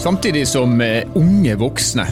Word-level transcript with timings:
Samtidig 0.00 0.46
som 0.48 0.80
eh, 0.80 1.04
unge 1.14 1.52
voksne 1.60 2.06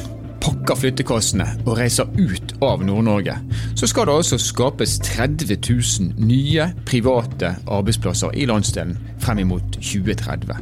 pakker 0.45 0.77
flyttekassene 0.77 1.47
og 1.63 1.79
reiser 1.79 2.11
ut 2.21 2.51
av 2.61 2.83
Nord-Norge, 2.85 3.33
så 3.81 3.89
skal 3.89 4.11
det 4.11 4.17
altså 4.21 4.37
skapes 4.39 4.99
30 5.07 5.57
000 5.57 6.27
nye 6.29 6.67
private 6.85 7.55
arbeidsplasser 7.65 8.37
i 8.37 8.45
landsdelen 8.45 8.93
frem 9.25 9.41
imot 9.47 9.81
2030. 9.81 10.61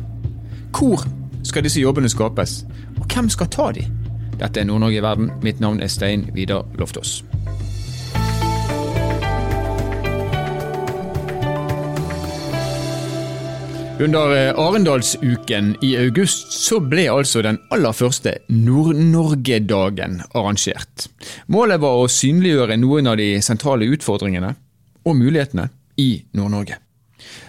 Hvor 0.78 1.02
skal 1.42 1.66
disse 1.66 1.82
jobbene 1.82 2.08
skapes, 2.14 2.60
og 3.00 3.10
hvem 3.10 3.26
skal 3.34 3.50
ta 3.50 3.72
de? 3.74 3.88
Dette 4.38 4.62
er 4.62 4.70
Nord-Norge 4.70 5.02
i 5.02 5.02
verden. 5.02 5.32
Mitt 5.42 5.58
navn 5.60 5.82
er 5.82 5.90
Stein 5.90 6.28
Vidar 6.34 6.62
Loftaas. 6.78 7.24
Under 14.00 14.48
eh, 14.48 14.58
Arendalsuken 14.60 15.76
i 15.80 15.96
august 15.96 16.52
så 16.52 16.76
ble 16.84 17.06
altså 17.08 17.40
den 17.40 17.56
aller 17.72 17.94
første 17.96 18.34
Nord-Norge-dagen 18.52 20.18
arrangert. 20.36 21.06
Målet 21.48 21.80
var 21.80 21.96
å 21.96 22.10
synliggjøre 22.12 22.76
noen 22.76 23.08
av 23.08 23.16
de 23.16 23.30
sentrale 23.40 23.88
utfordringene 23.88 24.50
og 25.00 25.16
mulighetene 25.16 25.70
i 25.96 26.10
Nord-Norge. 26.36 26.76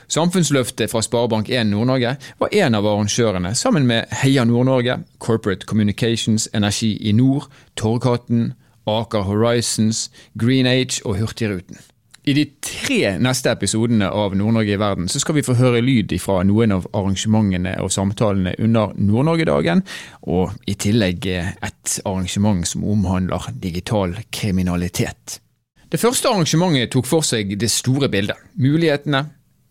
Samfunnsløftet 0.07 0.87
fra 0.93 1.03
Sparebank1 1.03 1.67
Nord-Norge 1.67 2.15
var 2.39 2.55
en 2.63 2.79
av 2.79 2.87
arrangørene, 2.93 3.51
sammen 3.51 3.83
med 3.91 4.07
Heia 4.21 4.47
Nord-Norge, 4.47 5.01
Corporate 5.19 5.67
Communications, 5.67 6.47
Energi 6.55 6.93
i 7.03 7.11
Nord, 7.11 7.51
Torghatten, 7.75 8.53
Aker 8.87 9.27
Horizons, 9.27 10.07
Green 10.39 10.65
Age 10.65 11.03
og 11.03 11.19
Hurtigruten. 11.19 11.83
I 12.27 12.33
de 12.35 12.43
tre 12.59 13.13
neste 13.23 13.53
episodene 13.55 14.09
av 14.11 14.33
Nord-Norge 14.35 14.73
i 14.75 14.79
verden 14.79 15.05
så 15.07 15.21
skal 15.23 15.37
vi 15.37 15.45
få 15.47 15.53
høre 15.55 15.79
lyd 15.79 16.11
fra 16.19 16.41
noen 16.43 16.73
av 16.75 16.87
arrangementene 16.91 17.77
og 17.79 17.93
samtalene 17.95 18.51
under 18.59 18.91
Nord-Norge-dagen, 18.99 19.85
og 20.27 20.51
i 20.67 20.75
tillegg 20.75 21.23
et 21.31 21.93
arrangement 22.03 22.67
som 22.67 22.83
omhandler 22.83 23.47
digital 23.63 24.17
kriminalitet. 24.27 25.39
Det 25.87 26.01
første 26.01 26.27
arrangementet 26.27 26.91
tok 26.91 27.07
for 27.07 27.23
seg 27.23 27.55
det 27.55 27.71
store 27.71 28.11
bildet. 28.11 28.35
Mulighetene, 28.59 29.23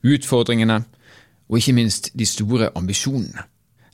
utfordringene 0.07 0.81
og 1.51 1.59
ikke 1.61 1.77
minst 1.77 2.09
de 2.17 2.25
store 2.25 2.71
ambisjonene. 2.73 3.45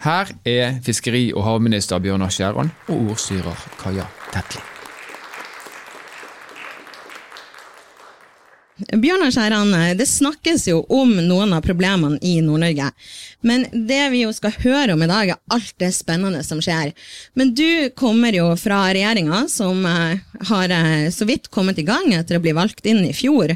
Her 0.07 0.31
er 0.47 0.79
fiskeri- 0.87 1.33
og 1.35 1.49
havminister 1.49 2.03
Bjørnar 2.03 2.31
Skjæran 2.31 2.71
og 2.87 3.11
ordstyrer 3.11 3.67
Kaja 3.83 4.07
Tetling. 4.31 4.72
Bjørnar 8.91 9.33
Skjæran, 9.35 9.73
det 9.99 10.07
snakkes 10.09 10.67
jo 10.69 10.83
om 10.93 11.15
noen 11.27 11.55
av 11.57 11.63
problemene 11.65 12.19
i 12.25 12.39
Nord-Norge. 12.45 12.91
Men 13.47 13.67
det 13.73 14.03
vi 14.13 14.23
jo 14.25 14.33
skal 14.35 14.55
høre 14.63 14.95
om 14.95 15.03
i 15.03 15.11
dag, 15.11 15.33
er 15.33 15.55
alt 15.55 15.75
det 15.83 15.91
spennende 15.95 16.43
som 16.47 16.61
skjer. 16.63 16.93
Men 17.39 17.55
du 17.59 17.91
kommer 17.99 18.35
jo 18.35 18.51
fra 18.61 18.85
regjeringa, 18.95 19.45
som 19.51 19.87
eh, 19.89 20.21
har 20.51 20.77
eh, 20.77 21.09
så 21.15 21.27
vidt 21.29 21.51
kommet 21.55 21.81
i 21.83 21.87
gang 21.87 22.13
etter 22.17 22.39
å 22.39 22.45
bli 22.45 22.55
valgt 22.57 22.87
inn 22.87 23.05
i 23.07 23.15
fjor. 23.17 23.55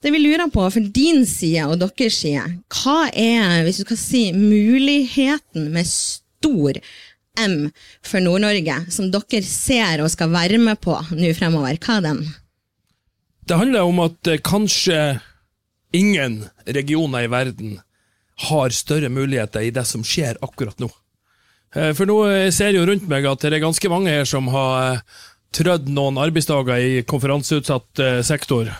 Det 0.00 0.14
vi 0.14 0.22
lurer 0.22 0.48
på 0.52 0.64
for 0.72 0.92
din 0.94 1.26
side 1.28 1.66
og 1.68 1.80
deres 1.82 2.22
side, 2.22 2.46
hva 2.72 3.10
er, 3.12 3.62
hvis 3.66 3.82
du 3.82 3.84
skal 3.84 4.00
si, 4.00 4.24
muligheten 4.32 5.70
med 5.74 5.88
stor 5.88 6.80
M 7.40 7.70
for 8.02 8.24
Nord-Norge, 8.24 8.78
som 8.90 9.10
dere 9.12 9.44
ser 9.46 10.02
og 10.02 10.10
skal 10.12 10.32
være 10.32 10.58
med 10.62 10.80
på 10.82 10.96
nå 11.14 11.34
fremover? 11.36 11.78
Hva 11.80 11.98
er 12.00 12.06
den? 12.08 12.24
Det 13.50 13.56
handler 13.58 13.82
om 13.82 13.98
at 13.98 14.28
eh, 14.30 14.38
kanskje 14.46 15.18
ingen 15.92 16.44
regioner 16.70 17.24
i 17.26 17.30
verden 17.30 17.80
har 18.46 18.70
større 18.70 19.08
muligheter 19.10 19.64
i 19.66 19.72
det 19.74 19.82
som 19.90 20.04
skjer 20.06 20.38
akkurat 20.38 20.78
nå. 20.78 20.86
Eh, 21.74 21.90
for 21.98 22.06
nå 22.06 22.20
eh, 22.28 22.52
ser 22.54 22.70
jeg 22.70 22.78
jo 22.78 22.84
rundt 22.86 23.08
meg 23.10 23.26
at 23.26 23.42
det 23.42 23.58
er 23.58 23.64
ganske 23.64 23.90
mange 23.90 24.12
her 24.14 24.28
som 24.28 24.46
har 24.54 25.02
trødd 25.50 25.90
noen 25.90 26.20
arbeidsdager 26.22 26.78
i 26.78 27.02
konferanseutsatt 27.02 28.04
sektor. 28.22 28.70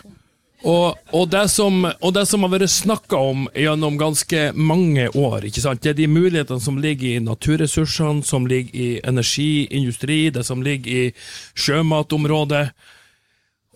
Og, 0.61 0.95
og, 1.11 1.27
det 1.33 1.43
som, 1.51 1.83
og, 1.89 2.13
det 2.15 2.23
som, 2.29 2.45
har 2.47 2.53
vært 2.53 2.71
snakka 2.71 3.19
om 3.33 3.43
gjennom 3.57 3.99
ganske 3.99 4.45
mange 4.55 5.09
år, 5.09 5.49
det 5.51 5.91
er 5.91 5.99
de 5.99 6.07
mulighetene 6.07 6.63
som 6.63 6.79
ligger 6.79 7.17
i 7.17 7.25
naturressursene, 7.25 8.23
som 8.23 8.47
ligger 8.47 8.71
i 8.71 8.89
energiindustri, 9.03 10.21
det 10.31 10.47
som 10.47 10.63
ligger 10.63 11.09
i 11.09 11.13
sjømatområdet. 11.59 12.69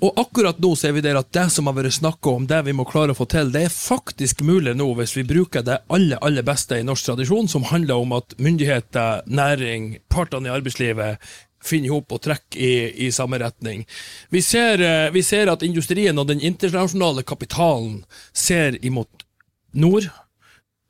Og 0.06 0.20
akkurat 0.22 0.60
nå 0.62 0.70
ser 0.78 0.94
vi 0.94 1.02
der 1.02 1.18
at 1.18 1.32
det 1.34 1.48
som 1.50 1.66
har 1.66 1.74
vært 1.80 1.96
snakka 1.96 2.36
om, 2.38 2.44
det 2.46 2.60
vi 2.68 2.76
må 2.78 2.84
klare 2.86 3.16
å 3.16 3.18
få 3.18 3.26
til, 3.32 3.50
det 3.54 3.64
er 3.66 3.74
faktisk 3.74 4.44
mulig 4.46 4.76
nå 4.78 4.92
hvis 5.00 5.16
vi 5.18 5.24
bruker 5.26 5.66
det 5.66 5.80
aller, 5.90 6.20
aller 6.22 6.46
beste 6.46 6.78
i 6.78 6.86
norsk 6.86 7.10
tradisjon, 7.10 7.50
som 7.50 7.66
handler 7.72 8.04
om 8.04 8.14
at 8.20 8.36
myndigheter, 8.38 9.24
næring, 9.26 9.96
partene 10.14 10.52
i 10.52 10.54
arbeidslivet 10.54 11.26
finner 11.66 11.90
ihop 11.90 12.14
og 12.14 12.22
trekker 12.22 12.62
i, 12.62 12.74
i, 13.08 13.10
samme 13.16 13.40
retning. 13.42 13.88
Vi 14.30 14.44
ser, 14.46 14.84
eh, 14.86 15.10
vi 15.16 15.26
ser 15.26 15.50
at 15.50 15.66
industrien 15.66 16.22
og 16.22 16.30
den 16.30 16.44
internasjonale 16.44 17.26
kapitalen 17.26 18.04
ser 18.30 18.78
imot 18.86 19.26
nord 19.74 20.12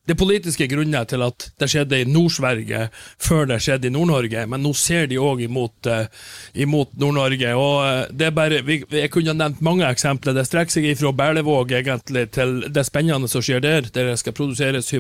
det 0.06 0.18
politiske 0.20 0.68
grunnet 0.70 1.10
til 1.10 1.24
at 1.26 1.48
det 1.60 1.70
skjedde 1.72 2.00
i 2.02 2.08
Nord-Sverige 2.10 2.88
før 3.22 3.48
det 3.50 3.58
skjedde 3.64 3.90
i 3.90 3.94
Nord-Norge, 3.94 4.46
men 4.50 4.62
nå 4.62 4.74
ser 4.78 5.08
de 5.10 5.18
òg 5.22 5.42
imot, 5.48 5.90
uh, 5.90 6.06
imot 6.54 6.94
Nord-Norge. 7.02 7.54
og 7.58 7.76
uh, 7.82 8.04
det 8.14 8.28
er 8.30 8.36
bare, 8.36 8.62
vi, 8.66 8.84
Jeg 8.92 9.12
kunne 9.12 9.34
nevnt 9.34 9.62
mange 9.66 9.88
eksempler. 9.90 10.36
Det 10.38 10.46
strekker 10.46 10.76
seg 10.76 10.90
fra 11.00 11.12
Berlevåg 11.12 11.74
egentlig 11.80 12.28
til 12.36 12.60
det 12.70 12.86
spennende 12.86 13.30
som 13.32 13.42
skjer 13.42 13.64
der, 13.64 13.90
der 13.94 14.12
det 14.12 14.20
skal 14.22 14.36
produseres 14.38 14.92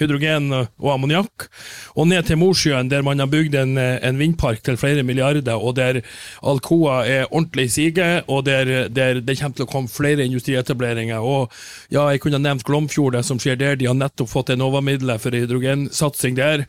hydrogen 0.00 0.52
og 0.54 0.88
ammoniakk, 0.94 1.48
og 1.94 2.08
ned 2.08 2.24
til 2.26 2.40
Mosjøen, 2.40 2.90
der 2.90 3.04
man 3.04 3.20
har 3.20 3.28
bygd 3.30 3.54
en, 3.60 3.76
en, 3.78 4.18
vindpark 4.18 4.62
til 4.64 4.78
flere 4.80 5.04
milliarder, 5.04 5.56
og 5.56 5.76
der 5.76 6.00
Alcoa 6.42 7.02
er 7.04 7.28
ordentlig 7.30 7.68
i 7.68 7.74
siget, 7.76 8.24
og 8.28 8.46
der, 8.46 8.88
der, 8.88 9.20
det 9.20 9.38
kommer 9.38 9.56
til 9.56 9.66
å 9.66 9.70
komme 9.70 9.92
flere 9.92 10.24
industrietableringer. 10.24 11.20
og 11.20 11.52
ja, 11.92 12.08
Jeg 12.08 12.20
kunne 12.24 12.40
nevnt 12.40 12.64
Glomfjord, 12.64 13.12
det 13.12 13.24
som 13.26 13.40
skjer 13.40 13.58
der. 13.60 13.76
De 13.76 13.88
har 13.90 13.96
nettopp 13.96 14.30
fått 14.30 14.45
fått 14.46 14.54
Enova-midler 14.54 15.18
for 15.18 15.34
hydrogensatsing 15.34 16.36
der. 16.36 16.66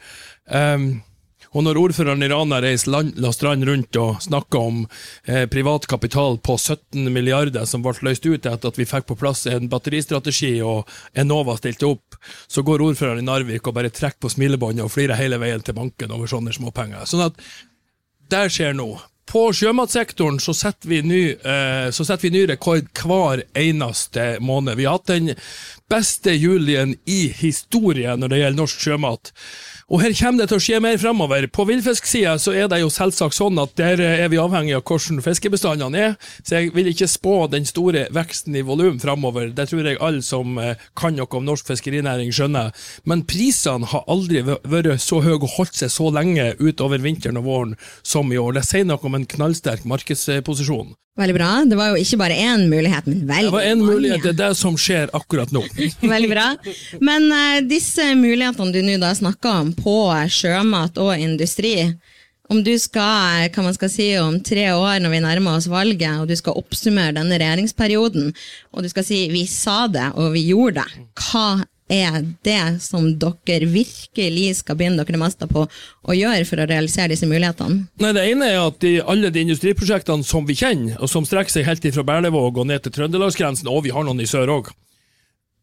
Um, 0.50 1.04
og 1.56 1.64
når 1.64 1.78
ordføreren 1.80 2.24
i 2.24 2.28
Rana 2.28 2.60
reiser 2.62 2.92
land 2.92 3.24
og 3.24 3.34
strand 3.34 3.64
rundt 3.66 3.96
og 3.98 4.20
snakker 4.22 4.60
om 4.60 4.82
eh, 5.26 5.46
privat 5.48 5.88
kapital 5.88 6.38
på 6.44 6.58
17 6.58 7.08
milliarder 7.14 7.66
som 7.66 7.82
ble 7.82 7.94
løst 8.04 8.26
ut 8.28 8.46
etter 8.46 8.68
at 8.68 8.78
vi 8.78 8.86
fikk 8.86 9.08
på 9.08 9.16
plass 9.18 9.46
en 9.48 9.70
batteristrategi 9.72 10.58
og 10.62 10.92
Enova 11.16 11.56
stilte 11.58 11.88
opp, 11.88 12.20
så 12.52 12.62
går 12.68 12.84
ordføreren 12.84 13.24
i 13.24 13.26
Narvik 13.26 13.66
og 13.66 13.78
bare 13.80 13.90
trekker 13.90 14.20
på 14.28 14.34
smilebåndet 14.36 14.84
og 14.84 14.92
flirer 14.92 15.18
hele 15.18 15.40
veien 15.40 15.64
til 15.64 15.78
banken 15.78 16.12
over 16.12 16.28
sånne 16.30 16.54
småpenger. 16.54 17.08
Sånn 17.08 17.30
at 17.30 17.40
der 18.30 18.52
skjer 18.52 18.76
noe. 18.76 19.00
På 19.28 19.50
sjømatsektoren 19.54 20.40
så 20.40 20.54
setter, 20.56 20.90
vi 20.90 21.02
ny, 21.04 21.24
eh, 21.36 21.90
så 21.92 22.06
setter 22.08 22.30
vi 22.30 22.32
ny 22.32 22.46
rekord 22.48 22.88
hver 22.96 23.44
eneste 23.60 24.38
måned. 24.40 24.78
Vi 24.80 24.86
har 24.88 25.02
hatt 25.02 25.12
den 25.12 25.34
beste 25.92 26.32
julien 26.32 26.96
i 27.06 27.28
historien 27.36 28.20
når 28.24 28.32
det 28.32 28.40
gjelder 28.40 28.62
norsk 28.62 28.86
sjømat. 28.86 29.34
Og 29.88 30.02
her 30.04 30.12
kommer 30.20 30.42
det 30.42 30.50
til 30.52 30.60
å 30.60 30.64
skje 30.66 30.78
mer 30.84 30.98
fremover. 31.00 31.46
På 31.48 31.64
villfisksida 31.64 32.34
så 32.44 32.52
er 32.52 32.66
det 32.68 32.82
jo 32.82 32.90
selvsagt 32.92 33.38
sånn 33.38 33.56
at 33.62 33.72
der 33.80 34.02
er 34.04 34.28
vi 34.28 34.40
avhengig 34.42 34.76
av 34.76 34.84
hvordan 34.84 35.22
fiskebestandene 35.24 36.02
er, 36.10 36.18
så 36.44 36.58
jeg 36.58 36.74
vil 36.76 36.90
ikke 36.92 37.08
spå 37.08 37.38
den 37.54 37.64
store 37.70 38.04
veksten 38.12 38.58
i 38.60 38.66
volum 38.68 39.00
fremover. 39.00 39.54
Det 39.56 39.70
tror 39.72 39.88
jeg 39.88 40.02
alle 40.04 40.26
som 40.28 40.60
eh, 40.60 40.76
kan 41.00 41.16
noe 41.16 41.40
om 41.40 41.48
norsk 41.48 41.72
fiskerinæring 41.72 42.36
skjønner. 42.36 42.76
Men 43.08 43.24
prisene 43.32 43.88
har 43.88 44.04
aldri 44.12 44.44
vært 44.44 44.92
så 45.00 45.22
høye 45.24 45.40
og 45.40 45.54
holdt 45.56 45.80
seg 45.80 45.96
så 45.96 46.12
lenge 46.12 46.52
utover 46.60 47.00
vinteren 47.00 47.40
og 47.40 47.48
våren 47.48 47.76
som 48.04 48.28
i 48.28 48.44
år. 48.44 48.58
Det 48.60 48.68
sier 48.68 48.92
noe 48.92 49.00
om 49.08 49.16
en 49.16 49.30
knallsterk 49.38 49.88
markedsposisjon. 49.88 50.98
Veldig 51.18 51.34
bra. 51.34 51.52
Det 51.66 51.78
var 51.80 51.94
jo 51.94 52.02
ikke 52.02 52.20
bare 52.22 52.36
én 52.38 52.68
mulighet, 52.70 53.08
men 53.10 53.24
veldig 53.26 53.30
mange. 53.30 53.46
Det 53.50 53.56
var 53.56 53.70
én 53.72 53.82
mulighet, 53.82 54.22
det 54.22 54.34
er 54.36 54.42
det 54.44 54.58
som 54.60 54.76
skjer 54.78 55.10
akkurat 55.18 55.54
nå. 55.56 55.64
veldig 56.14 56.30
bra. 56.30 56.46
Men 57.02 57.26
uh, 57.34 57.64
disse 57.66 58.12
mulighetene 58.20 58.74
du 58.76 58.84
nå 58.86 59.14
snakker 59.18 59.64
om 59.64 59.74
på 59.78 59.98
sjømat 60.30 61.00
og 61.02 61.16
industri, 61.18 61.90
om 62.48 62.62
du 62.64 62.72
skal, 62.80 63.50
hva 63.52 63.64
man 63.66 63.76
skal 63.76 63.90
si, 63.92 64.12
om 64.22 64.38
tre 64.46 64.70
år 64.72 65.02
når 65.04 65.12
vi 65.16 65.24
nærmer 65.26 65.58
oss 65.58 65.68
valget, 65.72 66.22
og 66.22 66.30
du 66.30 66.36
skal 66.40 66.56
oppsummere 66.62 67.16
denne 67.18 67.40
regjeringsperioden, 67.42 68.30
og 68.72 68.86
du 68.86 68.90
skal 68.94 69.04
si 69.04 69.26
'vi 69.32 69.44
sa 69.52 69.88
det, 69.92 70.14
og 70.16 70.32
vi 70.38 70.48
gjorde 70.54 70.86
det', 70.86 71.02
hva 71.20 71.66
er 71.90 72.24
det 72.44 72.82
som 72.84 73.06
dere 73.20 73.68
virkelig 73.72 74.48
skal 74.62 74.78
begynne 74.80 75.04
dere 75.04 75.20
meste 75.22 75.48
på 75.50 75.66
å 75.68 76.16
gjøre 76.16 76.46
for 76.48 76.62
å 76.62 76.68
realisere 76.68 77.14
disse 77.14 77.30
mulighetene? 77.30 77.88
Nei, 78.04 78.14
Det 78.18 78.26
ene 78.32 78.50
er 78.52 78.60
at 78.62 78.80
de, 78.84 78.98
alle 79.02 79.32
de 79.32 79.46
industriprosjektene 79.46 80.28
som 80.28 80.48
vi 80.48 80.58
kjenner, 80.60 80.98
og 81.00 81.12
som 81.12 81.26
strekker 81.26 81.58
seg 81.58 81.68
helt 81.70 81.88
fra 81.96 82.06
Berlevåg 82.08 82.60
og 82.60 82.68
ned 82.68 82.84
til 82.84 82.96
trøndelagsgrensen, 82.98 83.70
og 83.72 83.86
vi 83.88 83.96
har 83.96 84.08
noen 84.08 84.24
i 84.24 84.30
sør 84.30 84.52
òg, 84.60 84.72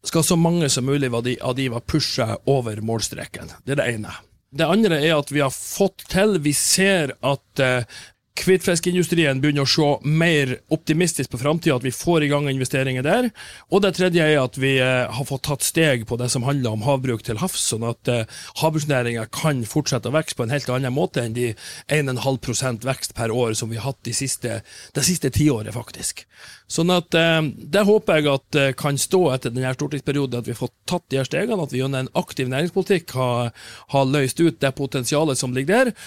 skal 0.05 0.25
så 0.25 0.37
mange 0.37 0.69
som 0.69 0.85
mulig 0.85 1.09
av 1.13 1.23
de, 1.25 1.37
av 1.41 1.55
de 1.57 1.69
var 1.73 1.85
pusha 1.85 2.35
over 2.45 2.81
målstreken. 2.85 3.53
Det 3.65 3.75
er 3.75 3.81
det 3.81 3.91
ene. 3.95 4.17
Det 4.55 4.67
andre 4.69 4.99
er 5.01 5.17
at 5.17 5.31
vi 5.33 5.41
har 5.43 5.51
fått 5.51 6.05
til 6.11 6.37
Vi 6.39 6.53
ser 6.55 7.15
at 7.25 7.59
eh, 7.59 7.87
Hvitfiskindustrien 8.35 9.39
begynner 9.39 9.63
å 9.63 9.69
se 9.69 9.85
mer 10.03 10.49
optimistisk 10.73 11.31
på 11.31 11.39
framtida, 11.39 11.77
at 11.77 11.85
vi 11.85 11.93
får 11.95 12.25
i 12.25 12.29
gang 12.33 12.49
investeringer 12.51 13.05
der. 13.05 13.29
Og 13.71 13.81
det 13.85 13.93
tredje 13.95 14.25
er 14.25 14.41
at 14.41 14.59
vi 14.59 14.73
eh, 14.83 15.07
har 15.07 15.27
fått 15.27 15.45
tatt 15.47 15.63
steg 15.63 16.03
på 16.09 16.17
det 16.19 16.27
som 16.33 16.43
handler 16.43 16.75
om 16.75 16.83
havbruk 16.83 17.23
til 17.25 17.39
havs, 17.39 17.63
sånn 17.71 17.87
at 17.87 18.11
eh, 18.11 18.27
havbruksnæringa 18.59 19.23
kan 19.33 19.63
fortsette 19.69 20.11
å 20.11 20.17
vokse 20.17 20.35
på 20.35 20.45
en 20.45 20.53
helt 20.53 20.69
annen 20.75 20.93
måte 20.93 21.23
enn 21.23 21.37
de 21.37 21.53
1,5% 21.87 22.85
vekst 22.85 23.15
per 23.15 23.31
år 23.31 23.55
som 23.55 23.71
vi 23.71 23.79
har 23.79 23.87
hatt 23.93 24.03
de 24.05 24.13
siste, 24.15 24.59
det 24.93 25.07
siste 25.07 25.31
tiåret, 25.31 25.71
faktisk. 25.73 26.25
Sånn 26.67 26.91
at 26.91 27.15
eh, 27.15 27.39
Det 27.55 27.87
håper 27.87 28.19
jeg 28.19 28.31
at 28.35 28.61
kan 28.77 28.99
stå 28.99 29.23
etter 29.31 29.55
denne 29.55 29.73
stortingsperioden, 29.79 30.43
at 30.43 30.49
vi 30.49 30.57
har 30.57 30.63
fått 30.65 30.75
tatt 30.91 31.07
de 31.09 31.23
her 31.23 31.31
stegene, 31.31 31.63
at 31.63 31.71
vi 31.71 31.79
gjennom 31.79 32.03
en 32.03 32.15
aktiv 32.19 32.51
næringspolitikk 32.51 33.15
har, 33.15 33.51
har 33.95 34.07
løst 34.11 34.43
ut 34.43 34.59
det 34.59 34.75
potensialet 34.75 35.39
som 35.39 35.55
ligger 35.55 35.85
der. 35.85 35.97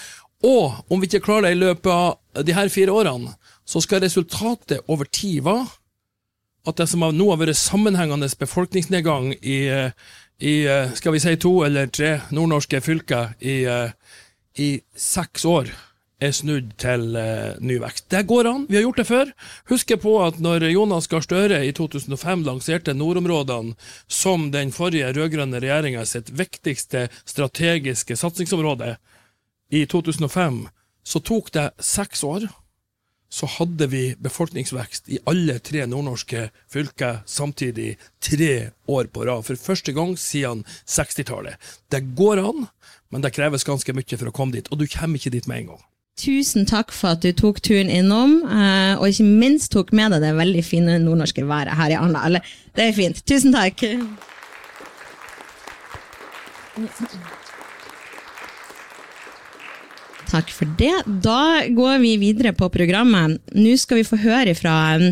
Og 0.45 0.79
om 0.87 1.01
vi 1.01 1.09
ikke 1.09 1.25
klarer 1.25 1.49
det 1.49 1.57
i 1.57 1.59
løpet 1.59 1.91
av 1.91 2.45
de 2.45 2.55
her 2.55 2.71
fire 2.71 2.93
årene, 2.95 3.33
så 3.67 3.81
skal 3.83 4.03
resultatet 4.05 4.85
over 4.87 5.09
tid 5.11 5.43
være 5.45 5.67
at 6.67 6.79
det 6.79 6.87
som 6.91 7.03
nå 7.03 7.27
har 7.31 7.39
vært 7.41 7.57
sammenhengende 7.57 8.29
befolkningsnedgang 8.39 9.33
i, 9.41 9.59
i, 10.39 10.55
skal 10.95 11.15
vi 11.15 11.21
si 11.23 11.35
to 11.41 11.53
eller 11.65 11.91
tre 11.91 12.17
nordnorske 12.35 12.81
fylker 12.83 13.33
i, 13.39 13.61
i 14.59 14.69
seks 14.95 15.47
år, 15.49 15.71
er 16.19 16.33
snudd 16.35 16.73
til 16.81 17.15
uh, 17.15 17.55
ny 17.63 17.77
vekst. 17.79 18.09
Det 18.11 18.25
går 18.27 18.49
an, 18.49 18.65
vi 18.67 18.75
har 18.75 18.83
gjort 18.83 18.99
det 18.99 19.07
før. 19.07 19.29
Husk 19.71 19.93
på 20.03 20.15
at 20.25 20.41
når 20.43 20.67
Jonas 20.67 21.07
Gahr 21.07 21.23
Støre 21.23 21.61
i 21.63 21.71
2005 21.75 22.43
lanserte 22.47 22.95
nordområdene 22.97 23.77
som 24.11 24.49
den 24.51 24.73
forrige 24.75 25.13
rød-grønne 25.15 26.03
sitt 26.05 26.33
viktigste 26.35 27.07
strategiske 27.23 28.19
satsingsområde, 28.19 28.97
i 29.69 29.85
2005, 29.85 30.67
så 31.03 31.19
tok 31.19 31.51
det 31.53 31.69
seks 31.79 32.23
år. 32.23 32.47
Så 33.29 33.45
hadde 33.45 33.85
vi 33.91 34.15
befolkningsvekst 34.17 35.11
i 35.13 35.19
alle 35.29 35.59
tre 35.61 35.83
nordnorske 35.85 36.47
fylker 36.73 37.19
samtidig 37.29 37.91
tre 38.25 38.71
år 38.89 39.11
på 39.13 39.27
rad. 39.27 39.45
For 39.45 39.55
første 39.55 39.93
gang 39.93 40.15
siden 40.17 40.63
60-tallet. 40.89 41.61
Det 41.93 42.01
går 42.17 42.41
an, 42.41 42.65
men 43.13 43.21
det 43.21 43.35
kreves 43.37 43.67
ganske 43.67 43.93
mye 43.93 44.17
for 44.17 44.31
å 44.31 44.33
komme 44.33 44.57
dit, 44.57 44.71
og 44.73 44.81
du 44.81 44.87
kommer 44.89 45.21
ikke 45.21 45.35
dit 45.37 45.49
med 45.49 45.61
en 45.61 45.71
gang. 45.75 45.85
Tusen 46.19 46.65
takk 46.67 46.89
for 46.91 47.15
at 47.15 47.23
du 47.23 47.29
tok 47.31 47.61
turen 47.63 47.87
innom, 47.93 48.41
eh, 48.43 48.97
og 48.97 49.07
ikke 49.07 49.29
minst 49.29 49.71
tok 49.71 49.93
med 49.95 50.11
deg 50.11 50.25
det 50.25 50.33
veldig 50.35 50.63
fine 50.67 50.97
nordnorske 51.05 51.45
været 51.47 51.77
her 51.79 51.93
i 51.93 51.99
Arendal. 52.01 52.41
Det 52.75 52.89
er 52.89 52.97
fint. 52.97 53.21
Tusen 53.29 53.55
takk. 53.55 53.85
Takk 60.29 60.51
for 60.53 60.69
det. 60.77 60.93
Da 61.23 61.65
går 61.73 61.97
vi 62.03 62.11
videre 62.21 62.51
på 62.53 62.67
programmet. 62.69 63.39
Nå 63.57 63.71
skal 63.81 63.97
vi 63.99 64.05
få 64.05 64.19
høre 64.21 64.53
fra 64.57 64.73
um, 65.01 65.07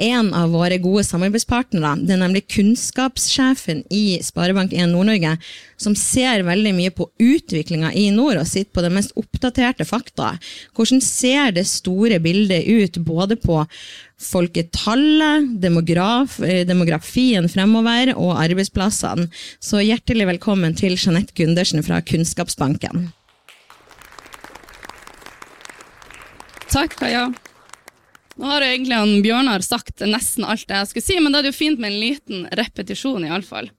en 0.00 0.28
av 0.36 0.52
våre 0.52 0.76
gode 0.82 1.04
samarbeidspartnere. 1.08 1.94
Det 2.04 2.12
er 2.12 2.20
nemlig 2.20 2.42
kunnskapssjefen 2.52 3.80
i 3.88 4.18
Sparebank1 4.24 4.92
Nord-Norge, 4.92 5.32
som 5.80 5.96
ser 5.96 6.44
veldig 6.44 6.74
mye 6.76 6.92
på 6.92 7.08
utviklinga 7.24 7.94
i 7.96 8.10
nord 8.12 8.42
og 8.42 8.48
sitter 8.50 8.72
på 8.76 8.84
det 8.84 8.92
mest 8.98 9.16
oppdaterte 9.20 9.86
fakta. 9.88 10.34
Hvordan 10.76 11.00
ser 11.04 11.54
det 11.56 11.64
store 11.70 12.20
bildet 12.20 12.68
ut 12.68 13.00
både 13.06 13.38
på 13.40 13.62
folketallet, 14.20 15.54
demograf, 15.62 16.36
eh, 16.44 16.66
demografien 16.68 17.48
fremover 17.48 18.12
og 18.18 18.36
arbeidsplassene? 18.42 19.30
Så 19.56 19.80
hjertelig 19.80 20.28
velkommen 20.34 20.76
til 20.76 20.98
Jeanette 21.00 21.32
Gundersen 21.32 21.80
fra 21.86 22.02
Kunnskapsbanken. 22.04 23.08
Takk, 26.70 26.96
Kaja. 26.96 27.32
Nå 28.34 28.46
har 28.46 28.62
jo 28.62 28.66
egentlig 28.68 28.94
han 28.94 29.22
Bjørnar 29.22 29.62
sagt 29.66 30.04
nesten 30.06 30.44
alt 30.46 30.68
det 30.68 30.76
jeg 30.76 30.90
skulle 30.90 31.06
si, 31.08 31.16
men 31.18 31.34
da 31.34 31.40
er 31.40 31.48
det 31.48 31.50
jo 31.50 31.58
fint 31.58 31.80
med 31.82 31.90
en 31.90 31.98
liten 31.98 32.44
repetisjon, 32.54 33.26
iallfall. 33.26 33.72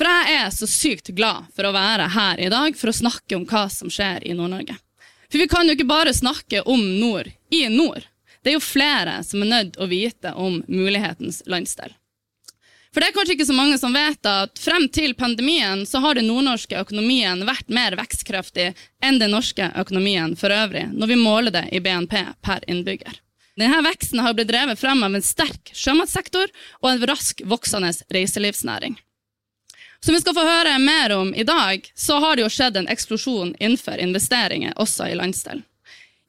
For 0.00 0.08
jeg 0.08 0.38
er 0.40 0.54
så 0.56 0.68
sykt 0.70 1.12
glad 1.12 1.50
for 1.52 1.68
å 1.68 1.74
være 1.76 2.08
her 2.14 2.40
i 2.40 2.48
dag 2.52 2.78
for 2.78 2.88
å 2.88 2.96
snakke 2.96 3.36
om 3.36 3.44
hva 3.50 3.66
som 3.68 3.92
skjer 3.92 4.24
i 4.24 4.32
Nord-Norge. 4.38 4.78
For 5.28 5.42
vi 5.42 5.48
kan 5.52 5.68
jo 5.68 5.76
ikke 5.76 5.90
bare 5.90 6.16
snakke 6.16 6.64
om 6.64 6.80
nord 7.02 7.28
i 7.52 7.66
nord. 7.68 8.08
Det 8.40 8.54
er 8.54 8.56
jo 8.56 8.64
flere 8.64 9.18
som 9.28 9.44
er 9.44 9.52
nødt 9.52 9.76
å 9.76 9.90
vite 9.92 10.32
om 10.32 10.62
mulighetens 10.72 11.42
landsdel. 11.44 11.92
For 12.92 13.00
det 13.00 13.08
er 13.08 13.14
kanskje 13.16 13.34
ikke 13.38 13.48
så 13.48 13.56
mange 13.56 13.78
som 13.80 13.94
vet 13.96 14.28
at 14.28 14.58
frem 14.60 14.84
til 14.92 15.14
pandemien 15.16 15.86
så 15.88 16.02
har 16.04 16.18
den 16.18 16.26
nordnorske 16.28 16.76
økonomien 16.76 17.40
vært 17.48 17.72
mer 17.72 17.96
vekstkraftig 17.96 18.66
enn 19.00 19.20
den 19.22 19.32
norske 19.32 19.70
økonomien 19.80 20.34
for 20.36 20.52
øvrig, 20.52 20.90
når 20.92 21.08
vi 21.14 21.16
måler 21.16 21.54
det 21.54 21.64
i 21.72 21.80
BNP 21.80 22.18
per 22.44 22.66
innbygger. 22.68 23.16
Denne 23.56 23.80
veksten 23.84 24.20
har 24.24 24.36
blitt 24.36 24.52
drevet 24.52 24.80
frem 24.80 25.00
av 25.04 25.16
en 25.16 25.24
sterk 25.24 25.72
sjømatsektor 25.76 26.52
og 26.82 26.90
en 26.90 27.02
rask 27.08 27.40
voksende 27.48 27.94
reiselivsnæring. 28.12 28.98
Som 30.04 30.14
vi 30.14 30.20
skal 30.20 30.36
få 30.36 30.44
høre 30.44 30.78
mer 30.82 31.16
om 31.16 31.34
i 31.34 31.44
dag, 31.48 31.84
så 31.94 32.18
har 32.20 32.36
det 32.36 32.44
jo 32.44 32.52
skjedd 32.52 32.76
en 32.76 32.88
eksplosjon 32.92 33.54
innenfor 33.60 34.00
investeringer 34.02 34.76
også 34.76 35.08
i 35.08 35.16
landsdelen. 35.16 35.64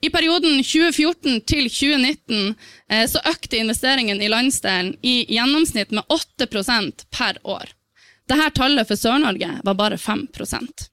I 0.03 0.09
perioden 0.11 0.59
2014 0.59 1.41
til 1.47 1.69
2019 1.71 2.55
eh, 2.91 3.05
så 3.07 3.21
økte 3.29 3.61
investeringen 3.61 4.19
i 4.21 4.31
landsdelen 4.31 4.97
i 5.01 5.21
gjennomsnitt 5.31 5.95
med 5.95 6.03
8% 6.11 7.05
per 7.13 7.39
år. 7.47 7.71
Dette 8.27 8.49
tallet 8.57 8.87
for 8.87 8.99
Sør-Norge 8.99 9.61
var 9.63 9.79
bare 9.79 9.99
5% 9.99 10.89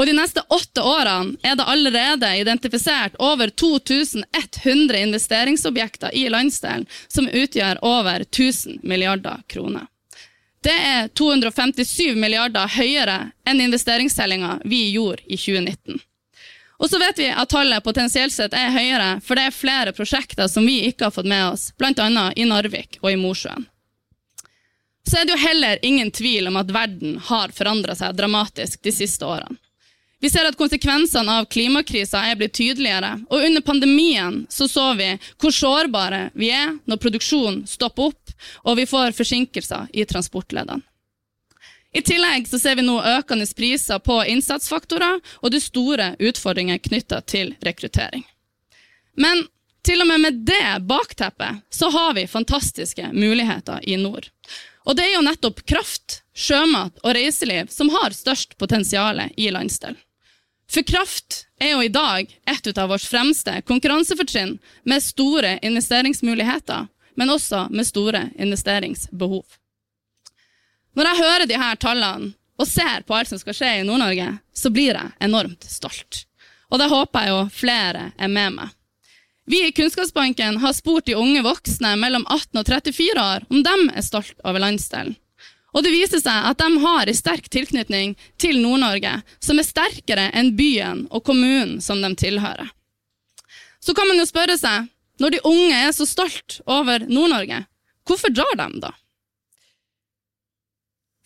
og 0.00 0.06
De 0.06 0.14
neste 0.16 0.40
åtte 0.48 0.80
årene 0.80 1.36
er 1.44 1.58
det 1.60 1.64
allerede 1.68 2.28
identifisert 2.40 3.18
over 3.20 3.50
2100 3.52 4.96
investeringsobjekter 4.96 6.14
i 6.16 6.22
landsdelen, 6.32 6.86
som 7.08 7.28
utgjør 7.28 7.82
over 7.84 8.24
1000 8.24 8.80
milliarder 8.80 9.42
kroner. 9.46 9.84
Det 10.64 10.72
er 10.72 11.10
257 11.12 12.16
milliarder 12.16 12.72
høyere 12.78 13.18
enn 13.44 13.60
investeringstellinga 13.60 14.62
vi 14.64 14.86
gjorde 14.94 15.26
i 15.28 15.36
2019. 15.36 16.00
Og 16.80 16.88
så 16.88 16.98
vet 16.98 17.18
vi 17.20 17.28
at 17.28 17.50
tallet 17.52 17.84
potensielt 17.84 18.32
sett 18.32 18.54
er 18.56 18.72
høyere, 18.72 19.10
for 19.24 19.36
det 19.36 19.48
er 19.48 19.56
flere 19.56 19.92
prosjekter 19.92 20.48
som 20.48 20.64
vi 20.66 20.78
ikke 20.88 21.08
har 21.08 21.14
fått 21.14 21.28
med 21.28 21.50
oss, 21.52 21.68
bl.a. 21.76 22.30
i 22.36 22.46
Narvik 22.48 22.96
og 23.02 23.12
i 23.12 23.18
Mosjøen. 23.20 23.66
Så 25.04 25.18
er 25.18 25.26
det 25.26 25.34
jo 25.34 25.42
heller 25.42 25.80
ingen 25.84 26.10
tvil 26.12 26.48
om 26.48 26.56
at 26.60 26.70
verden 26.72 27.18
har 27.28 27.52
forandra 27.56 27.96
seg 27.98 28.16
dramatisk 28.16 28.80
de 28.84 28.92
siste 28.94 29.26
årene. 29.26 29.58
Vi 30.20 30.28
ser 30.28 30.44
at 30.44 30.56
konsekvensene 30.60 31.38
av 31.40 31.46
klimakrisa 31.48 32.20
er 32.28 32.36
blitt 32.36 32.52
tydeligere, 32.58 33.14
og 33.32 33.40
under 33.46 33.64
pandemien 33.64 34.42
så, 34.52 34.68
så 34.68 34.90
vi 34.98 35.14
hvor 35.40 35.54
sårbare 35.56 36.26
vi 36.36 36.50
er 36.52 36.74
når 36.84 37.00
produksjonen 37.00 37.62
stopper 37.68 38.10
opp 38.10 38.34
og 38.68 38.76
vi 38.76 38.84
får 38.88 39.16
forsinkelser 39.16 39.88
i 39.96 40.04
transportleddene. 40.04 40.84
I 41.92 42.02
tillegg 42.02 42.48
så 42.48 42.58
ser 42.58 42.76
vi 42.78 42.86
nå 42.86 43.00
økende 43.02 43.46
priser 43.56 43.98
på 43.98 44.20
innsatsfaktorer 44.30 45.18
og 45.40 45.50
det 45.50 45.62
store 45.64 46.12
utfordringer 46.22 46.78
knytta 46.78 47.20
til 47.26 47.54
rekruttering. 47.66 48.22
Men 49.18 49.46
til 49.82 50.02
og 50.02 50.10
med 50.10 50.20
med 50.20 50.42
det 50.46 50.82
bakteppet 50.86 51.64
så 51.72 51.90
har 51.90 52.14
vi 52.14 52.26
fantastiske 52.30 53.10
muligheter 53.12 53.80
i 53.82 53.96
nord. 53.96 54.28
Og 54.86 54.96
det 54.96 55.08
er 55.08 55.16
jo 55.16 55.24
nettopp 55.24 55.64
kraft, 55.68 56.20
sjømat 56.34 57.02
og 57.02 57.14
reiseliv 57.16 57.72
som 57.72 57.90
har 57.92 58.14
størst 58.16 58.56
potensial 58.58 59.20
i 59.36 59.50
landsdelen. 59.50 59.98
For 60.70 60.86
kraft 60.86 61.46
er 61.58 61.72
jo 61.74 61.82
i 61.82 61.90
dag 61.90 62.30
et 62.46 62.68
av 62.78 62.92
vårt 62.92 63.02
fremste 63.02 63.56
konkurransefortrinn, 63.66 64.60
med 64.86 65.02
store 65.02 65.56
investeringsmuligheter, 65.66 66.86
men 67.18 67.32
også 67.34 67.64
med 67.74 67.88
store 67.88 68.28
investeringsbehov. 68.38 69.42
Når 70.98 71.06
jeg 71.06 71.22
hører 71.22 71.46
de 71.46 71.60
her 71.60 71.78
tallene 71.80 72.32
og 72.60 72.68
ser 72.68 73.06
på 73.06 73.16
alt 73.16 73.30
som 73.30 73.40
skal 73.40 73.56
skje 73.56 73.70
i 73.78 73.86
Nord-Norge, 73.86 74.26
så 74.52 74.72
blir 74.74 74.92
jeg 74.92 75.14
enormt 75.22 75.64
stolt. 75.64 76.24
Og 76.70 76.78
det 76.82 76.90
håper 76.90 77.24
jeg 77.24 77.32
jo 77.32 77.40
flere 77.54 78.10
er 78.18 78.30
med 78.30 78.58
meg. 78.58 78.74
Vi 79.50 79.64
i 79.66 79.72
Kunnskapsbanken 79.74 80.60
har 80.62 80.74
spurt 80.76 81.08
de 81.08 81.16
unge 81.18 81.40
voksne 81.42 81.96
mellom 81.98 82.26
18 82.28 82.60
og 82.60 82.68
34 82.68 83.22
år 83.22 83.46
om 83.50 83.64
de 83.66 83.76
er 83.90 84.06
stolt 84.06 84.36
over 84.44 84.62
landsdelen. 84.62 85.16
Og 85.70 85.84
det 85.86 85.92
viser 85.94 86.18
seg 86.22 86.46
at 86.50 86.58
de 86.58 86.82
har 86.82 87.06
en 87.08 87.16
sterk 87.18 87.46
tilknytning 87.50 88.16
til 88.42 88.58
Nord-Norge, 88.58 89.20
som 89.38 89.58
er 89.58 89.66
sterkere 89.66 90.28
enn 90.34 90.52
byen 90.58 91.04
og 91.10 91.22
kommunen 91.26 91.78
som 91.82 92.02
de 92.02 92.10
tilhører. 92.18 92.70
Så 93.80 93.94
kan 93.96 94.10
man 94.10 94.18
jo 94.18 94.26
spørre 94.28 94.58
seg, 94.58 94.90
når 95.22 95.36
de 95.36 95.44
unge 95.46 95.76
er 95.78 95.92
så 95.94 96.06
stolt 96.08 96.58
over 96.66 97.06
Nord-Norge, 97.06 97.62
hvorfor 98.06 98.34
drar 98.34 98.58
de 98.58 98.82
da? 98.82 98.90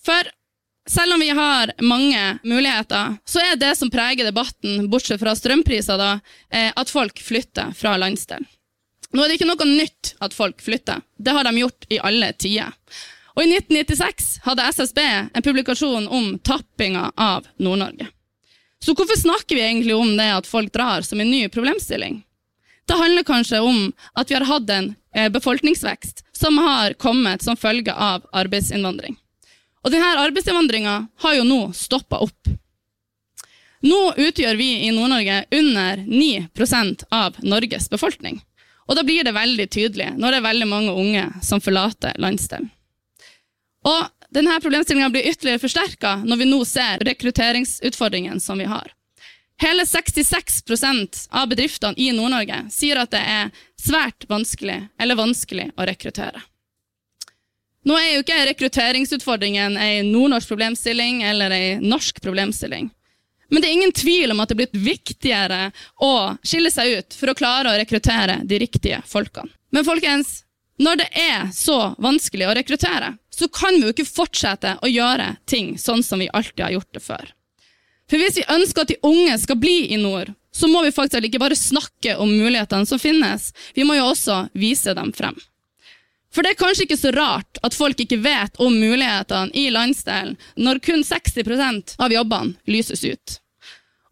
For 0.05 0.31
selv 0.91 1.17
om 1.17 1.21
vi 1.21 1.31
har 1.33 1.73
mange 1.81 2.39
muligheter, 2.45 3.17
så 3.25 3.41
er 3.41 3.57
det 3.57 3.73
som 3.79 3.91
preger 3.91 4.29
debatten, 4.29 4.89
bortsett 4.93 5.21
fra 5.23 5.33
strømpriser, 5.37 5.99
da, 5.99 6.19
eh, 6.51 6.73
at 6.77 6.93
folk 6.93 7.21
flytter 7.23 7.73
fra 7.77 7.97
landsdelen. 7.97 8.47
Nå 9.15 9.23
er 9.23 9.31
det 9.31 9.39
ikke 9.39 9.49
noe 9.49 9.67
nytt 9.69 10.15
at 10.25 10.35
folk 10.35 10.61
flytter. 10.63 11.05
Det 11.17 11.33
har 11.33 11.47
de 11.47 11.61
gjort 11.61 11.87
i 11.89 12.01
alle 12.03 12.33
tider. 12.35 12.75
Og 13.35 13.45
I 13.45 13.51
1996 13.51 14.41
hadde 14.45 14.67
SSB 14.75 15.01
en 15.05 15.43
publikasjon 15.43 16.09
om 16.11 16.35
tappinga 16.39 17.13
av 17.17 17.47
Nord-Norge. 17.63 18.09
Så 18.83 18.93
hvorfor 18.93 19.17
snakker 19.17 19.57
vi 19.57 19.63
egentlig 19.63 19.95
om 19.97 20.17
det 20.19 20.29
at 20.35 20.51
folk 20.51 20.73
drar 20.75 21.07
som 21.07 21.21
en 21.21 21.31
ny 21.31 21.47
problemstilling? 21.49 22.23
Det 22.85 22.99
handler 23.01 23.25
kanskje 23.25 23.63
om 23.65 23.93
at 24.13 24.31
vi 24.31 24.37
har 24.37 24.45
hatt 24.45 24.71
en 24.71 24.91
eh, 25.15 25.31
befolkningsvekst 25.33 26.25
som 26.37 26.59
har 26.59 26.99
kommet 27.01 27.43
som 27.43 27.57
følge 27.57 27.95
av 27.95 28.27
arbeidsinnvandring. 28.37 29.17
Og 29.85 29.93
denne 29.93 30.15
arbeidsinnvandringa 30.25 30.95
har 31.25 31.35
jo 31.37 31.45
nå 31.45 31.61
stoppa 31.77 32.23
opp. 32.25 32.49
Nå 33.85 34.01
utgjør 34.17 34.57
vi 34.57 34.71
i 34.87 34.93
Nord-Norge 34.97 35.43
under 35.53 36.01
9% 36.09 37.05
av 37.13 37.37
Norges 37.45 37.91
befolkning. 37.93 38.41
Og 38.89 38.97
da 38.97 39.05
blir 39.05 39.25
det 39.25 39.37
veldig 39.37 39.67
tydelig 39.69 40.11
når 40.17 40.33
det 40.33 40.41
er 40.41 40.47
veldig 40.49 40.69
mange 40.71 40.95
unge 40.97 41.25
som 41.45 41.61
forlater 41.61 42.17
landsdelen. 42.21 42.71
Og 43.85 44.09
denne 44.35 44.57
problemstillinga 44.65 45.11
blir 45.13 45.29
ytterligere 45.29 45.61
forsterka 45.63 46.17
når 46.25 46.41
vi 46.41 46.49
nå 46.49 46.63
ser 46.65 47.05
rekrutteringsutfordringene 47.05 48.41
som 48.41 48.59
vi 48.59 48.71
har. 48.71 48.89
Hele 49.61 49.85
66% 49.85 51.29
av 51.31 51.53
bedriftene 51.53 52.01
i 52.01 52.09
Nord-Norge 52.17 52.65
sier 52.75 52.99
at 53.05 53.13
det 53.13 53.21
er 53.21 53.53
svært 53.79 54.25
vanskelig 54.33 54.81
eller 54.99 55.21
vanskelig 55.21 55.69
å 55.77 55.87
rekruttere. 55.87 56.41
Nå 57.85 57.97
er 58.01 58.15
jo 58.15 58.23
ikke 58.25 58.45
rekrutteringsutfordringen 58.49 59.77
ei 59.77 60.03
nordnorsk 60.07 60.49
problemstilling 60.49 61.23
eller 61.29 61.53
ei 61.53 61.67
norsk 61.83 62.23
problemstilling. 62.25 62.89
Men 63.53 63.61
det 63.61 63.69
er 63.69 63.77
ingen 63.77 63.93
tvil 63.93 64.33
om 64.33 64.41
at 64.41 64.49
det 64.49 64.57
er 64.57 64.63
blitt 64.63 64.79
viktigere 64.87 65.61
å 66.03 66.15
skille 66.43 66.73
seg 66.73 66.97
ut 66.99 67.17
for 67.19 67.31
å 67.31 67.37
klare 67.37 67.71
å 67.71 67.77
rekruttere 67.79 68.41
de 68.49 68.59
riktige 68.63 69.03
folkene. 69.07 69.53
Men 69.75 69.85
folkens, 69.85 70.41
når 70.81 71.03
det 71.03 71.09
er 71.19 71.51
så 71.55 71.93
vanskelig 72.03 72.49
å 72.49 72.57
rekruttere, 72.57 73.13
så 73.31 73.49
kan 73.53 73.77
vi 73.77 73.85
jo 73.85 73.93
ikke 73.93 74.09
fortsette 74.09 74.77
å 74.83 74.91
gjøre 74.91 75.35
ting 75.51 75.75
sånn 75.79 76.03
som 76.03 76.23
vi 76.23 76.31
alltid 76.33 76.65
har 76.65 76.77
gjort 76.79 76.97
det 76.97 77.05
før. 77.05 77.35
For 78.11 78.21
hvis 78.21 78.41
vi 78.41 78.49
ønsker 78.53 78.85
at 78.85 78.93
de 78.93 79.01
unge 79.07 79.37
skal 79.43 79.61
bli 79.61 79.77
i 79.95 80.01
nord, 80.01 80.33
så 80.55 80.69
må 80.71 80.85
vi 80.85 80.95
faktisk 80.95 81.27
ikke 81.29 81.43
bare 81.43 81.59
snakke 81.59 82.17
om 82.23 82.31
mulighetene 82.31 82.87
som 82.87 83.01
finnes, 83.03 83.51
vi 83.75 83.85
må 83.85 83.97
jo 83.99 84.09
også 84.13 84.45
vise 84.55 84.95
dem 84.97 85.13
frem. 85.17 85.37
For 86.35 86.43
det 86.43 86.55
er 86.55 86.59
kanskje 86.59 86.89
ikke 86.89 86.99
så 86.99 87.13
rart 87.15 87.61
at 87.63 87.77
folk 87.77 88.01
ikke 88.03 88.19
vet 88.25 88.59
om 88.63 88.75
mulighetene 88.75 89.55
i 89.55 89.69
landsdelen 89.71 90.35
når 90.59 90.83
kun 90.83 91.05
60% 91.07 91.95
av 92.03 92.15
jobbene 92.15 92.57
lyses 92.67 93.05
ut. 93.07 93.39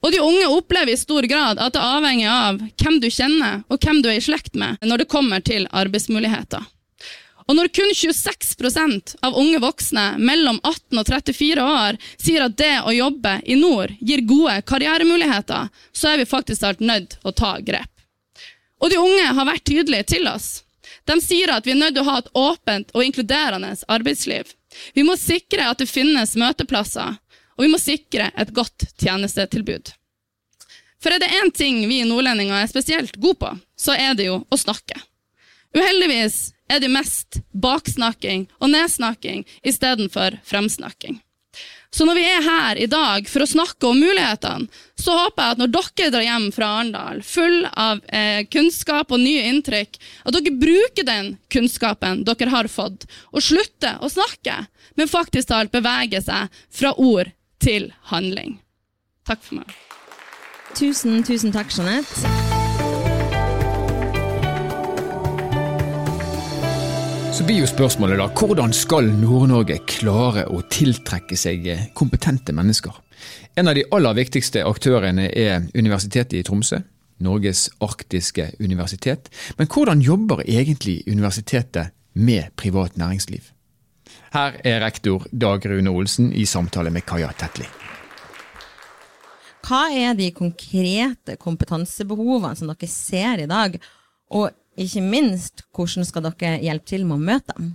Og 0.02 0.10
de 0.14 0.22
unge 0.22 0.46
opplever 0.50 0.94
i 0.94 0.98
stor 0.98 1.26
grad 1.30 1.60
at 1.62 1.74
det 1.74 1.82
er 1.82 1.96
avhengig 1.98 2.28
av 2.30 2.62
hvem 2.82 3.00
du 3.02 3.08
kjenner 3.10 3.62
og 3.70 3.82
hvem 3.82 4.02
du 4.02 4.10
er 4.10 4.18
i 4.18 4.24
slekt 4.24 4.56
med 4.58 4.82
når 4.86 5.02
det 5.02 5.10
kommer 5.10 5.42
til 5.46 5.68
arbeidsmuligheter. 5.70 6.62
Og 7.50 7.56
når 7.58 7.70
kun 7.74 7.90
26% 7.90 9.16
av 9.26 9.36
unge 9.38 9.58
voksne 9.62 10.04
mellom 10.22 10.60
18 10.62 11.00
og 11.00 11.08
34 11.10 11.64
år 11.66 11.98
sier 12.14 12.46
at 12.46 12.54
det 12.58 12.74
å 12.86 12.94
jobbe 12.94 13.38
i 13.50 13.56
nord 13.58 13.94
gir 13.98 14.22
gode 14.26 14.60
karrieremuligheter, 14.66 15.70
så 15.92 16.12
er 16.12 16.22
vi 16.22 16.28
faktisk 16.30 16.62
alt 16.66 16.82
nødt 16.82 17.18
å 17.26 17.34
ta 17.34 17.56
grep. 17.62 17.90
Og 18.82 18.90
de 18.90 18.98
unge 18.98 19.26
har 19.34 19.46
vært 19.46 19.66
tydelige 19.66 20.08
til 20.14 20.30
oss. 20.30 20.62
De 21.08 21.18
sier 21.20 21.50
at 21.50 21.66
vi 21.66 21.74
er 21.74 21.80
nødt 21.80 21.96
til 21.96 22.04
å 22.04 22.10
ha 22.10 22.18
et 22.20 22.30
åpent 22.38 22.92
og 22.94 23.04
inkluderende 23.04 23.72
arbeidsliv. 23.90 24.52
Vi 24.94 25.04
må 25.06 25.16
sikre 25.20 25.66
at 25.70 25.82
det 25.82 25.90
finnes 25.90 26.36
møteplasser, 26.38 27.18
og 27.56 27.64
vi 27.64 27.70
må 27.72 27.80
sikre 27.82 28.30
et 28.38 28.52
godt 28.54 28.86
tjenestetilbud. 29.02 29.92
For 31.02 31.10
er 31.10 31.18
det 31.18 31.32
én 31.34 31.50
ting 31.50 31.80
vi 31.90 32.04
nordlendinger 32.06 32.62
er 32.62 32.70
spesielt 32.70 33.18
gode 33.18 33.40
på, 33.42 33.50
så 33.74 33.96
er 33.98 34.14
det 34.14 34.28
jo 34.28 34.38
å 34.46 34.58
snakke. 34.60 35.00
Uheldigvis 35.74 36.52
er 36.70 36.80
det 36.80 36.92
mest 36.92 37.40
baksnakking 37.52 38.46
og 38.60 38.70
nedsnakking 38.72 39.42
istedenfor 39.66 40.38
fremsnakking. 40.46 41.18
Så 41.92 42.06
når 42.08 42.16
vi 42.16 42.24
er 42.24 42.44
her 42.46 42.78
i 42.80 42.88
dag 42.88 43.26
for 43.28 43.44
å 43.44 43.48
snakke 43.48 43.88
om 43.90 43.98
mulighetene, 44.00 44.68
så 44.96 45.16
håper 45.18 45.42
jeg 45.42 45.54
at 45.54 45.60
når 45.60 45.72
dere 45.74 46.12
drar 46.14 46.24
hjem 46.24 46.46
fra 46.54 46.70
Arendal 46.78 47.20
full 47.26 47.66
av 47.68 48.00
eh, 48.08 48.46
kunnskap 48.48 49.12
og 49.12 49.20
nye 49.20 49.44
inntrykk, 49.50 49.98
at 50.24 50.38
dere 50.38 50.54
bruker 50.56 51.06
den 51.08 51.34
kunnskapen 51.52 52.24
dere 52.28 52.54
har 52.54 52.70
fått, 52.72 53.04
og 53.32 53.44
slutter 53.44 54.00
å 54.00 54.08
snakke, 54.12 54.62
men 54.96 55.10
faktisk 55.10 55.52
talt 55.52 55.74
beveger 55.74 56.24
seg 56.24 56.62
fra 56.72 56.94
ord 56.96 57.34
til 57.62 57.90
handling. 58.08 58.56
Takk 59.28 59.44
for 59.44 59.60
meg. 59.60 59.76
Tusen, 60.72 61.20
tusen 61.28 61.52
takk, 61.52 61.68
Jeanette. 61.76 62.51
Så 67.32 67.46
blir 67.48 67.62
jo 67.62 67.66
spørsmålet 67.66 68.18
da, 68.20 68.26
hvordan 68.28 68.74
skal 68.76 69.06
Nord-Norge 69.08 69.78
klare 69.88 70.42
å 70.52 70.58
tiltrekke 70.68 71.36
seg 71.40 71.64
kompetente 71.96 72.52
mennesker? 72.52 72.92
En 73.56 73.70
av 73.70 73.76
de 73.78 73.86
aller 73.88 74.18
viktigste 74.18 74.60
aktørene 74.68 75.30
er 75.32 75.64
Universitetet 75.72 76.36
i 76.36 76.42
Tromsø, 76.44 76.82
Norges 77.24 77.70
arktiske 77.80 78.50
universitet. 78.60 79.32
Men 79.56 79.70
hvordan 79.72 80.04
jobber 80.04 80.44
egentlig 80.44 80.98
universitetet 81.08 81.96
med 82.12 82.52
privat 82.60 83.00
næringsliv? 83.00 83.48
Her 84.36 84.60
er 84.60 84.84
rektor 84.84 85.24
Dag 85.32 85.64
Rune 85.64 85.90
Olsen 85.90 86.34
i 86.36 86.44
samtale 86.44 86.92
med 86.92 87.08
Kaja 87.08 87.32
Tetli. 87.32 87.64
Hva 89.64 89.86
er 89.88 90.12
de 90.20 90.34
konkrete 90.36 91.40
kompetansebehovene 91.40 92.58
som 92.60 92.68
dere 92.68 92.92
ser 92.92 93.46
i 93.46 93.48
dag? 93.48 93.80
Og 94.36 94.52
ikke 94.80 95.04
minst, 95.04 95.64
hvordan 95.74 96.06
skal 96.08 96.28
dere 96.28 96.58
hjelpe 96.62 96.88
til 96.88 97.06
med 97.06 97.18
å 97.18 97.26
møte 97.30 97.56
dem? 97.56 97.72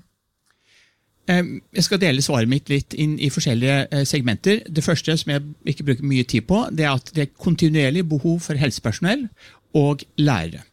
Jeg 1.27 1.83
skal 1.83 1.99
dele 1.99 2.23
svaret 2.23 2.47
mitt 2.47 2.69
litt 2.71 2.93
inn 2.95 3.17
i 3.19 3.27
forskjellige 3.33 3.87
eh, 3.91 4.05
segmenter. 4.07 4.61
Det 4.63 4.83
første 4.83 5.17
som 5.19 5.33
jeg 5.33 5.43
ikke 5.73 5.83
bruker 5.89 6.07
mye 6.07 6.23
tid 6.23 6.45
på, 6.47 6.61
det 6.71 6.85
er 6.87 6.95
at 6.95 7.11
det 7.15 7.25
er 7.25 7.33
kontinuerlig 7.35 8.05
behov 8.07 8.39
for 8.45 8.55
helsepersonell 8.55 9.27
og 9.75 10.05
lærere. 10.23 10.63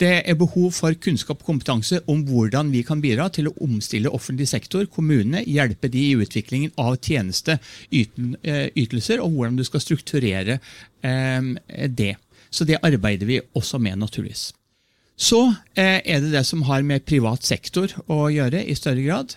Det 0.00 0.22
er 0.28 0.34
behov 0.38 0.72
for 0.74 0.94
kunnskap 1.00 1.40
og 1.40 1.46
kompetanse 1.46 2.00
om 2.10 2.24
hvordan 2.26 2.72
vi 2.74 2.82
kan 2.86 3.00
bidra 3.00 3.28
til 3.32 3.48
å 3.48 3.54
omstille 3.64 4.10
offentlig 4.12 4.48
sektor, 4.50 4.84
kommunene, 4.90 5.44
hjelpe 5.46 5.88
de 5.92 6.00
i 6.10 6.16
utviklingen 6.18 6.70
av 6.80 6.96
tjenesteytelser, 6.98 9.20
og 9.22 9.30
hvordan 9.32 9.56
du 9.56 9.64
skal 9.68 9.80
strukturere 9.84 10.54
eh, 11.06 11.42
det. 11.88 12.14
Så 12.50 12.64
det 12.66 12.82
arbeider 12.82 13.26
vi 13.28 13.40
også 13.54 13.78
med, 13.78 13.96
naturligvis. 14.02 14.52
Så 15.16 15.40
eh, 15.74 16.00
er 16.04 16.20
det 16.20 16.32
det 16.34 16.44
som 16.44 16.66
har 16.68 16.84
med 16.84 17.06
privat 17.08 17.44
sektor 17.44 17.92
å 18.12 18.26
gjøre 18.32 18.60
i 18.68 18.76
større 18.76 19.02
grad. 19.02 19.36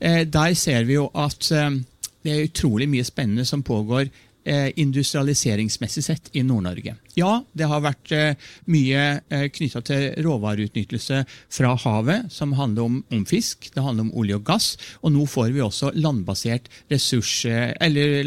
Eh, 0.00 0.24
der 0.24 0.54
ser 0.56 0.88
vi 0.88 0.96
jo 0.96 1.10
at 1.12 1.50
eh, 1.52 1.76
det 2.24 2.32
er 2.32 2.48
utrolig 2.48 2.88
mye 2.88 3.04
spennende 3.06 3.44
som 3.48 3.62
pågår 3.62 4.08
industrialiseringsmessig 4.48 6.04
sett 6.04 6.30
i 6.32 6.42
Nord-Norge. 6.46 6.94
Ja, 7.18 7.32
det 7.52 7.66
har 7.70 7.82
vært 7.82 8.12
eh, 8.14 8.48
mye 8.70 9.02
eh, 9.28 9.46
knytta 9.52 9.82
til 9.86 10.06
råvareutnyttelse 10.24 11.24
fra 11.54 11.74
havet, 11.82 12.30
som 12.32 12.54
handler 12.58 12.86
om, 12.86 13.00
om, 13.14 13.24
fisk, 13.28 13.70
det 13.74 13.84
handler 13.84 14.06
om 14.06 14.14
olje 14.22 14.38
og 14.38 14.46
gass, 14.46 14.68
og 15.02 15.14
nå 15.16 15.26
får 15.28 15.52
vi 15.56 15.64
også 15.64 15.92
landbasert, 15.98 16.70
ressurs, 16.92 17.32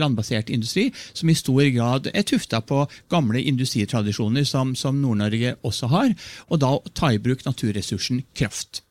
landbasert 0.01 0.51
industri, 0.53 0.89
som 1.13 1.31
i 1.31 1.37
stor 1.37 1.63
grad 1.73 2.11
er 2.13 2.27
tufta 2.27 2.61
på 2.61 2.83
gamle 3.11 3.41
industritradisjoner 3.53 4.47
som, 4.47 4.75
som 4.75 4.99
Nord-Norge 5.01 5.55
også 5.67 5.91
har, 5.91 6.15
og 6.49 6.63
da 6.63 6.75
ta 6.97 7.13
i 7.13 7.21
bruk 7.21 7.45
naturressursen 7.47 8.25
kraft. 8.37 8.83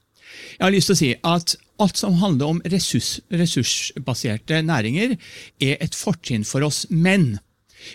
Jeg 0.56 0.64
har 0.64 0.72
lyst 0.74 0.90
til 0.90 0.96
å 0.96 1.00
si 1.00 1.10
at 1.26 1.56
alt 1.80 2.00
som 2.00 2.18
handler 2.20 2.54
om 2.54 2.64
ressurs, 2.72 3.18
ressursbaserte 3.32 4.62
næringer, 4.66 5.16
er 5.60 5.78
et 5.80 5.96
fortrinn 5.96 6.44
for 6.46 6.66
oss. 6.66 6.84
Men 6.90 7.38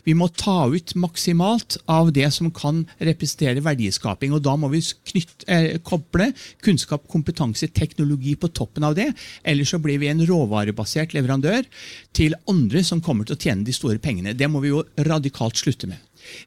vi 0.05 0.15
må 0.17 0.27
ta 0.33 0.65
ut 0.71 0.93
maksimalt 0.97 1.77
av 1.91 2.11
det 2.15 2.27
som 2.33 2.49
kan 2.53 2.83
representere 2.97 3.63
verdiskaping. 3.65 4.33
og 4.33 4.43
Da 4.43 4.55
må 4.57 4.69
vi 4.71 4.81
knytte, 4.81 5.45
eh, 5.47 5.77
koble 5.77 6.31
kunnskap, 6.61 7.07
kompetanse, 7.07 7.67
teknologi 7.73 8.35
på 8.35 8.51
toppen 8.51 8.83
av 8.83 8.95
det. 8.95 9.13
Ellers 9.43 9.71
så 9.71 9.81
blir 9.81 9.99
vi 9.99 10.07
en 10.07 10.25
råvarebasert 10.25 11.13
leverandør 11.13 11.65
til 12.13 12.33
andre 12.47 12.83
som 12.83 13.01
kommer 13.01 13.25
til 13.25 13.35
å 13.35 13.39
tjene 13.39 13.63
de 13.63 13.71
store 13.71 13.99
pengene. 13.99 14.35
Det 14.35 14.49
må 14.49 14.61
vi 14.61 14.69
jo 14.69 14.83
radikalt 14.97 15.55
slutte 15.55 15.87
med. 15.87 15.97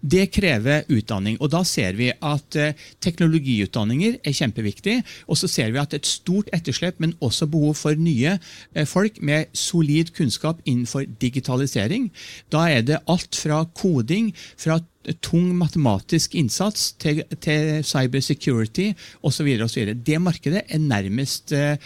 Det 0.00 0.28
krever 0.34 0.86
utdanning. 0.88 1.38
og 1.40 1.52
Da 1.52 1.62
ser 1.64 1.96
vi 1.98 2.10
at 2.12 2.56
eh, 2.56 2.74
teknologiutdanninger 3.00 4.18
er 4.24 4.36
kjempeviktig. 4.36 4.98
Og 5.28 5.38
så 5.40 5.48
ser 5.48 5.72
vi 5.72 5.82
at 5.82 5.94
et 5.94 6.06
stort 6.06 6.50
etterslep, 6.52 6.98
men 6.98 7.16
også 7.20 7.46
behov 7.50 7.74
for 7.74 7.98
nye 7.98 8.38
eh, 8.38 8.86
folk 8.86 9.22
med 9.22 9.50
solid 9.52 10.12
kunnskap 10.16 10.62
innenfor 10.64 11.06
digitalisering. 11.20 12.10
Da 12.52 12.68
er 12.68 12.82
det 12.82 13.02
alt 13.08 13.36
fra 13.36 13.64
koding, 13.74 14.32
fra 14.56 14.80
tung 15.22 15.52
matematisk 15.56 16.34
innsats 16.38 16.92
til, 17.00 17.22
til 17.40 17.82
cybersecurity 17.86 18.90
osv. 19.24 19.48
Det 20.04 20.18
markedet 20.20 20.62
er 20.68 20.82
nærmest 20.82 21.54
uh, 21.56 21.76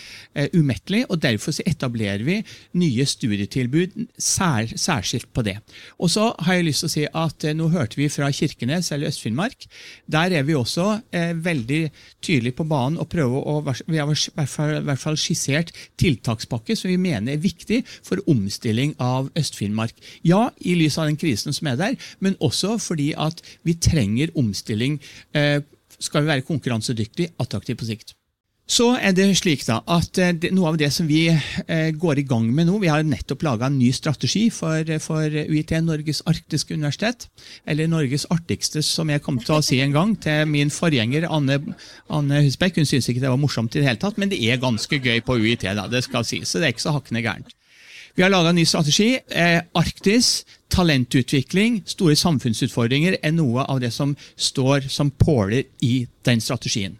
umettelig, 0.56 1.04
og 1.10 1.22
derfor 1.22 1.54
etablerer 1.66 2.24
vi 2.26 2.40
nye 2.78 3.06
studietilbud 3.06 4.06
sær, 4.18 4.72
særskilt 4.76 5.28
på 5.34 5.44
det. 5.46 5.58
Og 5.98 6.10
så 6.10 6.32
har 6.38 6.58
jeg 6.58 6.68
lyst 6.70 6.84
til 6.84 6.90
å 6.90 6.94
si 6.96 7.06
at 7.06 7.48
uh, 7.48 7.54
Nå 7.62 7.68
hørte 7.74 8.00
vi 8.00 8.08
fra 8.10 8.30
Kirkenes 8.32 8.90
eller 8.94 9.12
Øst-Finnmark. 9.12 9.66
Der 10.10 10.32
er 10.32 10.46
vi 10.48 10.56
også 10.56 10.88
uh, 10.98 11.32
veldig 11.44 11.82
tydelige 12.22 12.56
på 12.58 12.66
banen 12.68 12.98
og 12.98 13.10
prøver 13.12 13.44
å, 13.44 13.58
vi 13.86 14.00
har 14.00 14.08
i 14.08 14.16
hvert 14.34 14.50
fall, 14.50 14.78
hvert 14.86 15.02
fall 15.02 15.20
skissert 15.20 15.72
tiltakspakke 16.00 16.76
som 16.78 16.90
vi 16.90 16.98
mener 17.00 17.36
er 17.36 17.42
viktig 17.42 17.82
for 18.02 18.22
omstilling 18.30 18.96
av 19.02 19.30
Øst-Finnmark. 19.38 19.94
Ja, 20.26 20.48
i 20.58 20.74
lys 20.78 20.98
av 20.98 21.10
den 21.10 21.20
krisen 21.20 21.54
som 21.54 21.68
er 21.70 21.78
der, 21.78 21.98
men 22.24 22.38
også 22.42 22.78
fordi 22.82 23.01
at 23.18 23.42
vi 23.66 23.76
trenger 23.82 24.32
omstilling 24.38 24.98
eh, 25.36 25.60
skal 26.02 26.24
vi 26.24 26.34
være 26.34 26.48
konkurransedyktige, 26.48 27.34
attraktive 27.42 27.78
på 27.78 27.88
sikt. 27.90 28.16
Så 28.72 28.92
er 28.94 29.10
det 29.12 29.26
slik 29.36 29.64
da, 29.66 29.80
at 29.90 30.16
eh, 30.22 30.46
Noe 30.54 30.70
av 30.70 30.76
det 30.80 30.88
som 30.94 31.08
vi 31.08 31.26
eh, 31.28 31.88
går 31.98 32.20
i 32.22 32.24
gang 32.28 32.46
med 32.54 32.68
nå 32.68 32.78
Vi 32.80 32.88
har 32.88 33.02
nettopp 33.04 33.42
laga 33.44 33.66
en 33.66 33.78
ny 33.78 33.90
strategi 33.92 34.46
for, 34.54 34.86
for, 35.02 35.26
UiT, 35.26 35.74
Norges 35.82 36.22
arktiske 36.30 36.78
universitet. 36.78 37.26
Eller 37.66 37.90
Norges 37.90 38.24
artigste, 38.30 38.84
som 38.86 39.10
jeg 39.10 39.24
kom 39.24 39.40
til 39.42 39.58
å 39.58 39.64
si 39.66 39.80
en 39.82 39.94
gang 39.94 40.14
til 40.14 40.46
min 40.48 40.70
forgjenger 40.72 41.26
Anne, 41.28 41.58
Anne 42.08 42.44
Husbekk. 42.46 42.78
Hun 42.78 42.88
syntes 42.88 43.10
ikke 43.10 43.24
det 43.24 43.34
var 43.34 43.42
morsomt, 43.42 43.74
i 43.74 43.82
det 43.82 43.90
hele 43.90 44.02
tatt, 44.02 44.20
men 44.20 44.30
det 44.32 44.40
er 44.40 44.62
ganske 44.62 45.02
gøy 45.02 45.20
på 45.26 45.40
UiT. 45.42 45.66
da, 45.66 45.88
det 45.90 46.06
skal 46.06 46.24
sies, 46.28 46.48
så 46.48 46.62
det 46.62 46.70
er 46.70 46.76
ikke 46.76 46.86
så 46.86 46.96
hakkende 46.96 47.26
gærent. 47.26 47.52
Vi 48.14 48.22
har 48.22 48.30
laga 48.30 48.50
en 48.50 48.58
ny 48.60 48.66
strategi. 48.68 49.18
Eh, 49.28 49.62
Arktis, 49.72 50.44
talentutvikling, 50.68 51.80
store 51.88 52.16
samfunnsutfordringer 52.20 53.16
er 53.24 53.32
noe 53.32 53.64
av 53.64 53.80
det 53.80 53.92
som 53.94 54.12
står 54.36 54.90
som 54.92 55.10
påler 55.16 55.64
i 55.80 56.02
den 56.28 56.42
strategien. 56.44 56.98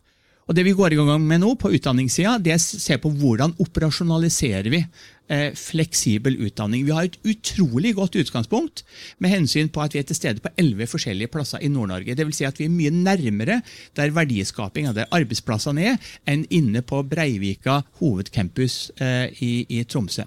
Og 0.49 0.57
Det 0.57 0.65
vi 0.65 0.73
går 0.75 0.93
i 0.93 0.97
gang 0.97 1.23
med 1.23 1.41
nå 1.41 1.53
på 1.55 1.71
utdanningssida, 1.73 2.39
det 2.43 2.53
er 2.55 2.59
å 2.59 2.81
se 2.81 2.97
på 2.99 3.13
hvordan 3.21 3.55
operasjonaliserer 3.63 4.73
vi 4.73 4.81
eh, 4.83 5.53
fleksibel 5.55 6.35
utdanning. 6.49 6.83
Vi 6.89 6.97
har 6.97 7.07
et 7.07 7.21
utrolig 7.29 7.95
godt 7.95 8.19
utgangspunkt 8.19 8.83
med 9.23 9.37
hensyn 9.37 9.71
på 9.73 9.85
at 9.85 9.95
vi 9.95 10.01
er 10.01 10.09
til 10.09 10.19
stede 10.19 10.43
på 10.43 10.53
elleve 10.59 10.89
forskjellige 10.91 11.31
plasser 11.33 11.63
i 11.63 11.71
Nord-Norge. 11.73 12.17
Vil 12.19 12.35
Si 12.37 12.49
at 12.49 12.59
vi 12.59 12.67
er 12.67 12.75
mye 12.75 12.91
nærmere 12.91 13.61
der 13.97 14.17
verdiskaping 14.17 14.91
der 14.97 15.13
arbeidsplassene 15.13 15.93
er, 15.93 16.13
enn 16.27 16.49
inne 16.51 16.83
på 16.83 17.05
Breivika 17.05 17.83
hovedcampus 18.01 18.91
eh, 18.99 19.29
i, 19.45 19.55
i 19.69 19.85
Tromsø. 19.85 20.27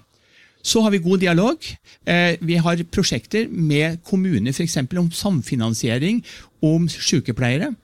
Så 0.66 0.82
har 0.82 0.90
vi 0.90 0.98
god 0.98 1.20
dialog. 1.22 1.66
Eh, 2.06 2.34
vi 2.42 2.56
har 2.58 2.80
prosjekter 2.90 3.46
med 3.48 4.00
kommuner 4.04 4.50
f.eks. 4.50 4.76
om 4.98 5.10
samfinansiering 5.14 6.24
om 6.66 6.88
sykepleiere. 6.90 7.74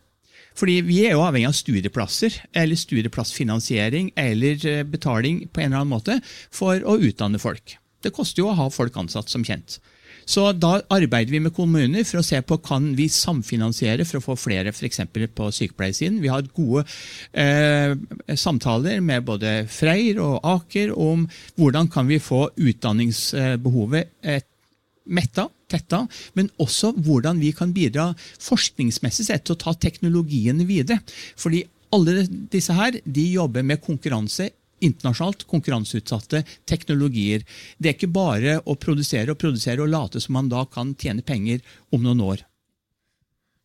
Fordi 0.58 0.80
Vi 0.84 0.98
er 1.06 1.14
jo 1.14 1.22
avhengig 1.22 1.48
av 1.48 1.56
studieplasser 1.56 2.34
eller 2.52 2.76
studieplassfinansiering 2.76 4.10
eller 4.16 4.66
eh, 4.66 4.82
betaling 4.82 5.46
på 5.48 5.62
en 5.62 5.70
eller 5.70 5.84
annen 5.84 5.94
måte 5.94 6.18
for 6.50 6.82
å 6.82 6.98
utdanne 6.98 7.38
folk. 7.38 7.78
Det 8.02 8.12
koster 8.12 8.42
jo 8.42 8.50
å 8.50 8.58
ha 8.58 8.68
folk 8.70 8.96
ansatt, 8.98 9.30
som 9.30 9.44
kjent. 9.46 9.78
Så 10.26 10.52
Da 10.52 10.80
arbeider 10.92 11.32
vi 11.32 11.40
med 11.40 11.54
kommuner 11.54 12.04
for 12.08 12.20
å 12.20 12.26
se 12.26 12.40
på 12.42 12.58
kan 12.64 12.92
vi 12.98 13.08
samfinansiere 13.12 14.06
for 14.08 14.20
å 14.20 14.24
få 14.30 14.36
flere 14.38 14.72
for 14.72 14.88
på 15.26 15.50
sykepleiersiden. 15.52 16.20
Vi 16.22 16.30
har 16.30 16.46
gode 16.54 16.84
eh, 17.32 17.96
samtaler 18.36 19.00
med 19.00 19.24
både 19.24 19.66
Freyr 19.70 20.20
og 20.22 20.40
Aker 20.44 20.92
om 20.94 21.26
hvordan 21.56 21.90
kan 21.92 22.08
vi 22.08 22.20
få 22.22 22.48
utdanningsbehovet 22.56 24.10
eh, 24.22 24.42
metta, 25.06 25.48
tetta, 25.70 26.04
men 26.38 26.50
også 26.62 26.92
hvordan 26.94 27.40
vi 27.42 27.52
kan 27.56 27.72
bidra 27.74 28.12
forskningsmessig 28.42 29.26
sett 29.26 29.46
til 29.46 29.56
å 29.56 29.62
ta 29.64 29.74
teknologiene 29.74 30.66
videre. 30.68 31.00
Fordi 31.36 31.64
alle 31.92 32.26
disse 32.52 32.74
her 32.76 33.00
de 33.04 33.24
jobber 33.34 33.64
med 33.66 33.82
konkurranse 33.84 34.50
internasjonalt 34.82 35.46
konkurranseutsatte 35.50 36.44
teknologier. 36.68 37.46
Det 37.78 37.90
er 37.92 37.98
ikke 37.98 38.12
bare 38.12 38.60
å 38.66 38.78
produsere 38.78 39.34
og 39.34 39.42
produsere 39.42 39.84
og 39.84 39.92
late 39.92 40.22
som 40.22 40.36
man 40.38 40.50
da 40.52 40.64
kan 40.68 40.96
tjene 40.98 41.24
penger 41.26 41.62
om 41.92 42.02
noen 42.04 42.24
år. 42.32 42.46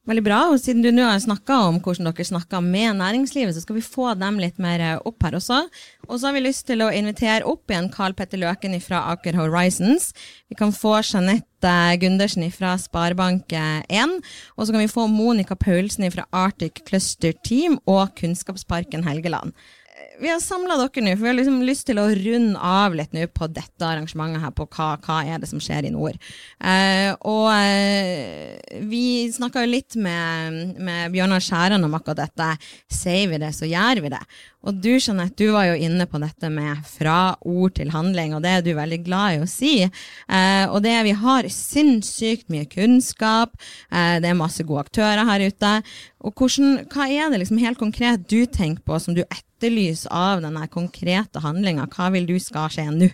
Veldig 0.08 0.24
bra. 0.24 0.38
og 0.54 0.62
Siden 0.64 0.86
du 0.86 0.88
nå 0.96 1.04
har 1.04 1.20
snakka 1.20 1.56
om 1.68 1.82
hvordan 1.84 2.08
dere 2.08 2.26
snakker 2.30 2.62
med 2.64 2.96
næringslivet, 3.02 3.52
så 3.56 3.64
skal 3.64 3.76
vi 3.76 3.84
få 3.84 4.14
dem 4.16 4.38
litt 4.40 4.60
mer 4.64 5.02
opp 5.04 5.26
her 5.26 5.36
også. 5.36 5.66
Og 6.08 6.14
så 6.16 6.30
har 6.30 6.38
vi 6.38 6.46
lyst 6.46 6.64
til 6.70 6.84
å 6.86 6.94
invitere 6.96 7.44
opp 7.44 7.68
igjen 7.68 7.90
Carl 7.92 8.16
Petter 8.16 8.40
Løken 8.40 8.78
fra 8.84 9.04
Aker 9.12 9.36
Horizons. 9.36 10.14
Vi 10.48 10.56
kan 10.56 10.72
få 10.72 11.02
Jeanette 11.02 11.74
Gundersen 12.00 12.48
fra 12.56 12.78
Sparebank1. 12.80 14.16
Og 14.56 14.64
så 14.64 14.72
kan 14.72 14.86
vi 14.86 14.94
få 14.94 15.10
Monica 15.12 15.60
Paulsen 15.60 16.08
fra 16.14 16.24
Arctic 16.32 16.86
Cluster 16.88 17.36
Team 17.44 17.76
og 17.84 18.16
Kunnskapsparken 18.16 19.04
Helgeland 19.04 19.52
vi 20.20 20.30
har 20.32 20.40
samla 20.42 20.78
dere 20.80 21.04
nå, 21.04 21.14
for 21.16 21.26
vi 21.26 21.30
har 21.30 21.38
liksom 21.38 21.60
lyst 21.66 21.88
til 21.90 22.02
å 22.02 22.08
runde 22.10 22.58
av 22.58 22.96
litt 22.98 23.14
nå 23.16 23.26
på 23.30 23.50
dette 23.54 23.86
arrangementet 23.86 24.42
her, 24.44 24.54
på 24.56 24.68
hva, 24.74 24.90
hva 25.04 25.20
er 25.28 25.42
det 25.42 25.50
som 25.50 25.62
skjer 25.62 25.88
i 25.90 25.94
nord. 25.94 26.18
Eh, 26.58 27.12
og 27.28 27.50
eh, 27.54 28.82
vi 28.90 29.28
snakka 29.34 29.66
jo 29.66 29.74
litt 29.76 29.98
med, 30.01 30.77
med 30.82 31.14
Bjørnar 31.14 31.44
Skjæran 31.44 31.86
om 31.86 31.98
akkurat 31.98 32.24
dette. 32.25 32.50
Sier 32.92 33.30
vi 33.32 33.42
det, 33.42 33.53
så 33.58 33.70
gjør 33.70 34.03
vi 34.06 34.14
det. 34.14 34.24
Og 34.65 34.79
du 34.81 34.89
Jeanette, 34.98 35.37
du 35.37 35.53
var 35.53 35.67
jo 35.70 35.75
inne 35.85 36.07
på 36.09 36.20
dette 36.20 36.50
med 36.51 36.81
fra 36.89 37.35
ord 37.46 37.75
til 37.77 37.91
handling, 37.93 38.33
og 38.35 38.41
det 38.43 38.51
er 38.51 38.65
du 38.65 38.72
veldig 38.75 39.00
glad 39.05 39.35
i 39.35 39.43
å 39.43 39.50
si. 39.50 39.74
Eh, 39.85 40.65
og 40.65 40.81
det 40.83 40.96
vi 41.07 41.13
har 41.20 41.50
sinnssykt 41.53 42.50
mye 42.51 42.65
kunnskap, 42.72 43.53
eh, 43.91 44.17
det 44.24 44.31
er 44.31 44.39
masse 44.39 44.65
gode 44.67 44.87
aktører 44.87 45.24
her 45.29 45.46
ute. 45.48 45.74
Og 46.25 46.33
hvordan, 46.33 46.81
hva 46.91 47.07
er 47.07 47.29
det 47.31 47.43
liksom 47.43 47.61
helt 47.61 47.79
konkret 47.79 48.27
du 48.27 48.41
tenker 48.46 48.83
på 48.83 49.00
som 49.00 49.15
du 49.15 49.24
etterlyser 49.24 50.11
av 50.11 50.43
denne 50.43 50.67
konkrete 50.74 51.46
handlinga? 51.46 51.87
Hva 51.93 52.11
vil 52.17 52.27
du 52.27 52.35
skal 52.41 52.74
skje 52.74 52.89
nå? 52.91 53.13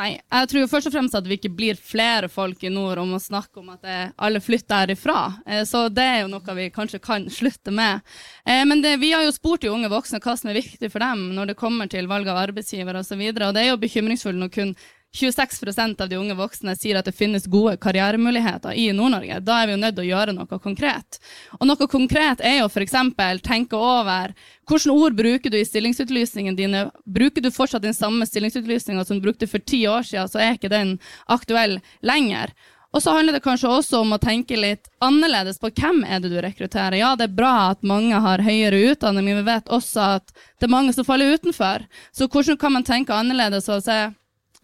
Nei, 0.00 0.14
jeg 0.16 0.48
tror 0.48 0.68
først 0.70 0.88
og 0.88 0.94
fremst 0.94 1.16
at 1.18 1.26
vi 1.28 1.36
ikke 1.36 1.50
blir 1.52 1.76
flere 1.76 2.30
folk 2.32 2.62
i 2.64 2.70
nord 2.72 3.02
om 3.02 3.10
å 3.12 3.20
snakke 3.20 3.60
om 3.60 3.74
at 3.74 3.84
alle 4.16 4.40
flytter 4.40 4.86
herifra. 4.86 5.18
Eh, 5.44 5.60
så 5.68 5.82
det 5.92 6.06
er 6.06 6.22
jo 6.22 6.30
noe 6.32 6.54
vi 6.56 6.70
kanskje 6.72 7.02
kan 7.04 7.26
slutte 7.28 7.74
med. 7.74 8.00
Eh, 8.48 8.62
men 8.64 8.80
det, 8.80 8.94
vi 9.02 9.12
har 9.12 9.26
jo 9.26 9.34
spurt 9.36 9.60
de 9.60 9.68
unge 9.68 9.90
voksne 9.92 10.22
hva 10.24 10.38
som 10.40 10.48
er 10.48 10.56
viktig 10.62 10.88
for 10.88 11.04
dem 11.04 11.26
når 11.36 11.52
det 11.52 11.58
kommer 11.60 11.90
til 11.90 12.08
valg 12.08 12.30
av 12.32 12.40
arbeidsgiver 12.46 12.96
osv., 12.96 13.20
og, 13.20 13.28
så 13.28 13.50
og 13.50 13.58
det 13.58 13.66
er 13.66 13.68
jo 13.74 13.82
bekymringsfullt 13.82 14.40
når 14.40 14.54
kun 14.56 14.72
26% 15.14 16.00
av 16.00 16.08
de 16.08 16.16
unge 16.16 16.34
voksne 16.38 16.76
sier 16.78 16.98
at 17.00 17.08
det 17.08 17.16
finnes 17.16 17.48
gode 17.50 17.74
karrieremuligheter 17.82 18.76
i 18.78 18.90
Nord-Norge. 18.94 19.40
Da 19.42 19.58
er 19.58 19.66
vi 19.66 19.74
jo 19.74 19.80
nødt 19.82 19.96
til 19.98 20.04
å 20.04 20.10
gjøre 20.10 20.34
noe 20.36 20.60
konkret. 20.62 21.18
Og 21.58 21.66
noe 21.66 21.90
konkret 21.90 22.42
er 22.46 22.60
jo 22.60 22.68
f.eks. 22.70 22.96
tenke 23.42 23.76
over 23.76 24.34
hvilke 24.70 24.94
ord 24.94 25.16
bruker 25.18 25.50
du 25.50 25.58
i 25.58 25.66
stillingsutlysningene 25.66 26.56
dine. 26.56 26.84
Bruker 27.04 27.42
du 27.42 27.50
fortsatt 27.50 27.82
den 27.82 27.96
samme 27.96 28.26
stillingsutlysninga 28.26 29.04
som 29.04 29.18
du 29.18 29.26
brukte 29.26 29.50
for 29.50 29.58
ti 29.58 29.82
år 29.88 30.06
siden, 30.06 30.30
så 30.30 30.38
er 30.38 30.54
ikke 30.54 30.70
den 30.70 30.98
aktuell 31.26 31.80
lenger. 32.06 32.54
Og 32.90 33.02
så 33.02 33.12
handler 33.14 33.36
det 33.36 33.44
kanskje 33.44 33.70
også 33.70 34.00
om 34.02 34.16
å 34.16 34.18
tenke 34.18 34.56
litt 34.58 34.88
annerledes 35.02 35.60
på 35.62 35.70
hvem 35.70 36.02
er 36.02 36.22
det 36.22 36.32
du 36.32 36.40
rekrutterer. 36.42 36.98
Ja, 36.98 37.12
det 37.18 37.28
er 37.28 37.36
bra 37.38 37.70
at 37.70 37.86
mange 37.86 38.18
har 38.18 38.42
høyere 38.42 38.80
utdanning, 38.90 39.28
men 39.28 39.42
vi 39.42 39.46
vet 39.46 39.70
også 39.70 40.06
at 40.16 40.32
det 40.34 40.66
er 40.66 40.72
mange 40.74 40.94
som 40.96 41.06
faller 41.06 41.36
utenfor. 41.38 41.86
Så 42.10 42.26
hvordan 42.26 42.58
kan 42.58 42.74
man 42.74 42.86
tenke 42.86 43.14
annerledes 43.14 43.70
og 43.70 43.84
se 43.86 44.00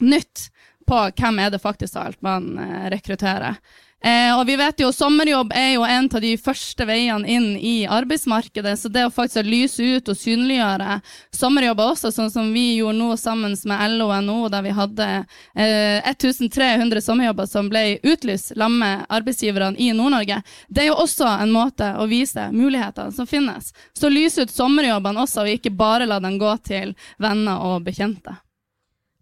nytt 0.03 0.49
på 0.87 1.03
hvem 1.19 1.43
er 1.43 1.51
det 1.51 1.63
faktisk 1.63 1.99
alt 1.99 2.23
man 2.23 2.55
eh, 2.63 2.87
rekrutterer. 2.95 3.59
Eh, 4.05 4.39
og 4.39 4.45
vi 4.47 4.55
vet 4.61 4.79
jo 4.79 4.91
Sommerjobb 4.93 5.55
er 5.57 5.71
jo 5.73 5.85
en 5.89 6.07
av 6.13 6.21
de 6.23 6.35
første 6.39 6.85
veiene 6.87 7.27
inn 7.27 7.47
i 7.57 7.89
arbeidsmarkedet. 7.91 8.77
Så 8.79 8.91
det 8.93 9.07
å 9.07 9.11
faktisk 9.11 9.49
lyse 9.49 9.83
ut 9.83 10.11
og 10.13 10.19
synliggjøre 10.21 11.01
sommerjobber 11.35 11.95
også, 11.95 12.13
sånn 12.15 12.31
som 12.31 12.53
vi 12.55 12.77
gjorde 12.77 13.01
nå 13.01 13.17
sammen 13.19 13.57
med 13.67 13.97
LO 13.97 14.11
og 14.13 14.23
NHO, 14.29 14.39
der 14.53 14.67
vi 14.69 14.77
hadde 14.77 15.09
eh, 15.57 16.07
1300 16.13 17.03
sommerjobber 17.03 17.51
som 17.51 17.73
ble 17.73 17.99
utlyst 18.05 18.55
sammen 18.55 18.79
med 18.85 19.05
arbeidsgiverne 19.09 19.81
i 19.81 19.91
Nord-Norge, 19.97 20.43
det 20.69 20.85
er 20.85 20.91
jo 20.93 21.01
også 21.03 21.33
en 21.41 21.57
måte 21.57 21.91
å 21.99 22.07
vise 22.11 22.51
mulighetene 22.53 23.17
som 23.17 23.27
finnes. 23.27 23.73
Så 23.97 24.13
lys 24.13 24.39
ut 24.39 24.53
sommerjobbene 24.53 25.25
også, 25.25 25.43
og 25.43 25.57
ikke 25.57 25.75
bare 25.75 26.07
la 26.07 26.21
dem 26.23 26.39
gå 26.39 26.55
til 26.69 26.95
venner 27.19 27.65
og 27.73 27.89
bekjente. 27.89 28.39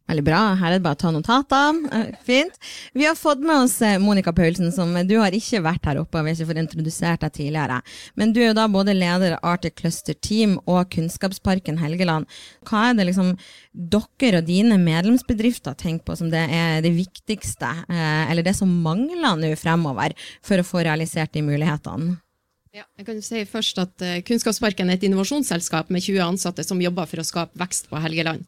Veldig 0.05 0.25
bra. 0.27 0.38
Her 0.61 0.69
er 0.69 0.77
det 0.77 0.85
bare 0.85 0.99
å 0.99 1.01
ta 1.01 1.11
notater. 1.14 1.77
Eh, 1.97 2.17
fint. 2.27 2.59
Vi 2.93 3.07
har 3.07 3.14
fått 3.17 3.40
med 3.40 3.57
oss 3.64 3.79
eh, 3.83 3.97
Monica 4.03 4.35
Paulsen, 4.37 4.69
som 4.73 4.93
du 5.09 5.14
har 5.17 5.33
ikke 5.33 5.62
vært 5.64 5.87
her 5.88 6.01
oppe. 6.03 6.19
og 6.19 6.27
vi 6.27 6.33
har 6.33 6.37
ikke 6.37 6.51
fått 6.51 6.61
introdusert 6.61 7.23
deg 7.25 7.33
tidligere. 7.38 7.79
Men 8.21 8.35
du 8.35 8.43
er 8.43 8.51
jo 8.51 8.59
da 8.59 8.67
både 8.69 8.93
leder 8.93 9.38
av 9.38 9.55
Arctic 9.55 9.79
Cluster 9.81 10.17
Team 10.21 10.59
og 10.69 10.90
Kunnskapsparken 10.93 11.81
Helgeland. 11.81 12.29
Hva 12.69 12.90
er 12.90 12.99
det 12.99 13.07
liksom 13.09 13.33
dere 13.73 14.43
og 14.43 14.51
dine 14.51 14.77
medlemsbedrifter 14.83 15.79
tenker 15.81 16.05
på 16.05 16.19
som 16.21 16.29
det 16.33 16.45
er 16.53 16.85
det 16.85 16.93
viktigste, 16.93 17.73
eh, 17.88 18.29
eller 18.29 18.45
det 18.45 18.55
som 18.59 18.69
mangler 18.85 19.40
nå 19.40 19.55
fremover, 19.57 20.12
for 20.45 20.61
å 20.61 20.69
få 20.69 20.85
realisert 20.85 21.33
de 21.33 21.47
mulighetene? 21.49 22.19
Ja, 22.75 22.85
jeg 22.99 23.07
kan 23.07 23.23
si 23.23 23.40
først 23.47 23.79
at 23.79 24.03
Kunnskapsparken 24.27 24.90
er 24.90 24.99
et 24.99 25.05
innovasjonsselskap 25.07 25.93
med 25.95 26.03
20 26.03 26.25
ansatte 26.27 26.64
som 26.67 26.83
jobber 26.83 27.07
for 27.07 27.23
å 27.23 27.27
skape 27.27 27.57
vekst 27.57 27.87
på 27.88 28.03
Helgeland. 28.03 28.45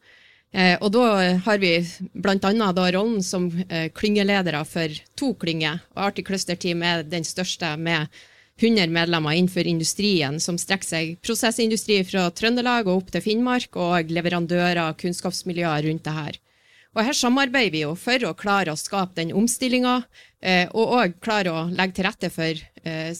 Eh, 0.55 0.77
og 0.79 0.93
da 0.95 1.03
har 1.43 1.59
vi 1.59 1.73
bl.a. 2.13 2.71
rollen 2.95 3.19
som 3.23 3.49
eh, 3.67 3.89
klyngeledere 3.91 4.63
for 4.65 5.03
to 5.19 5.33
klynger. 5.35 5.83
og 5.95 6.07
Arctic 6.07 6.27
Cluster 6.27 6.55
Team 6.55 6.83
er 6.83 7.03
den 7.03 7.27
største 7.27 7.75
med 7.77 8.07
100 8.57 8.89
medlemmer 8.89 9.35
innenfor 9.37 9.67
industrien, 9.69 10.39
som 10.39 10.57
strekker 10.57 10.87
seg 10.87 11.17
prosessindustri 11.21 11.99
fra 12.07 12.25
Trøndelag 12.33 12.87
og 12.87 13.03
opp 13.03 13.11
til 13.13 13.21
Finnmark, 13.21 13.75
og 13.77 14.09
leverandører 14.09 14.81
og 14.87 14.97
kunnskapsmiljøer 15.03 15.85
rundt 15.85 16.07
det 16.07 16.15
her. 16.15 16.39
Og 16.97 17.03
Her 17.05 17.13
samarbeider 17.13 17.75
vi 17.75 17.83
jo 17.83 17.93
for 17.99 18.23
å 18.25 18.33
klare 18.33 18.73
å 18.73 18.79
skape 18.79 19.19
den 19.19 19.35
omstillinga, 19.37 19.99
eh, 20.41 20.65
og 20.73 20.95
òg 20.97 21.19
klare 21.21 21.53
å 21.53 21.67
legge 21.69 21.99
til 21.99 22.07
rette 22.07 22.31
for 22.33 22.63
eh, 22.83 23.13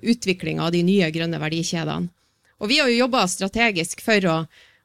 utvikling 0.00 0.62
av 0.64 0.72
de 0.72 0.80
nye 0.86 1.10
grønne 1.12 1.40
verdikjedene. 1.42 2.08
Og 2.62 2.70
Vi 2.70 2.78
har 2.80 2.88
jo 2.88 3.02
jobba 3.02 3.26
strategisk 3.28 4.00
for 4.00 4.30
å 4.30 4.36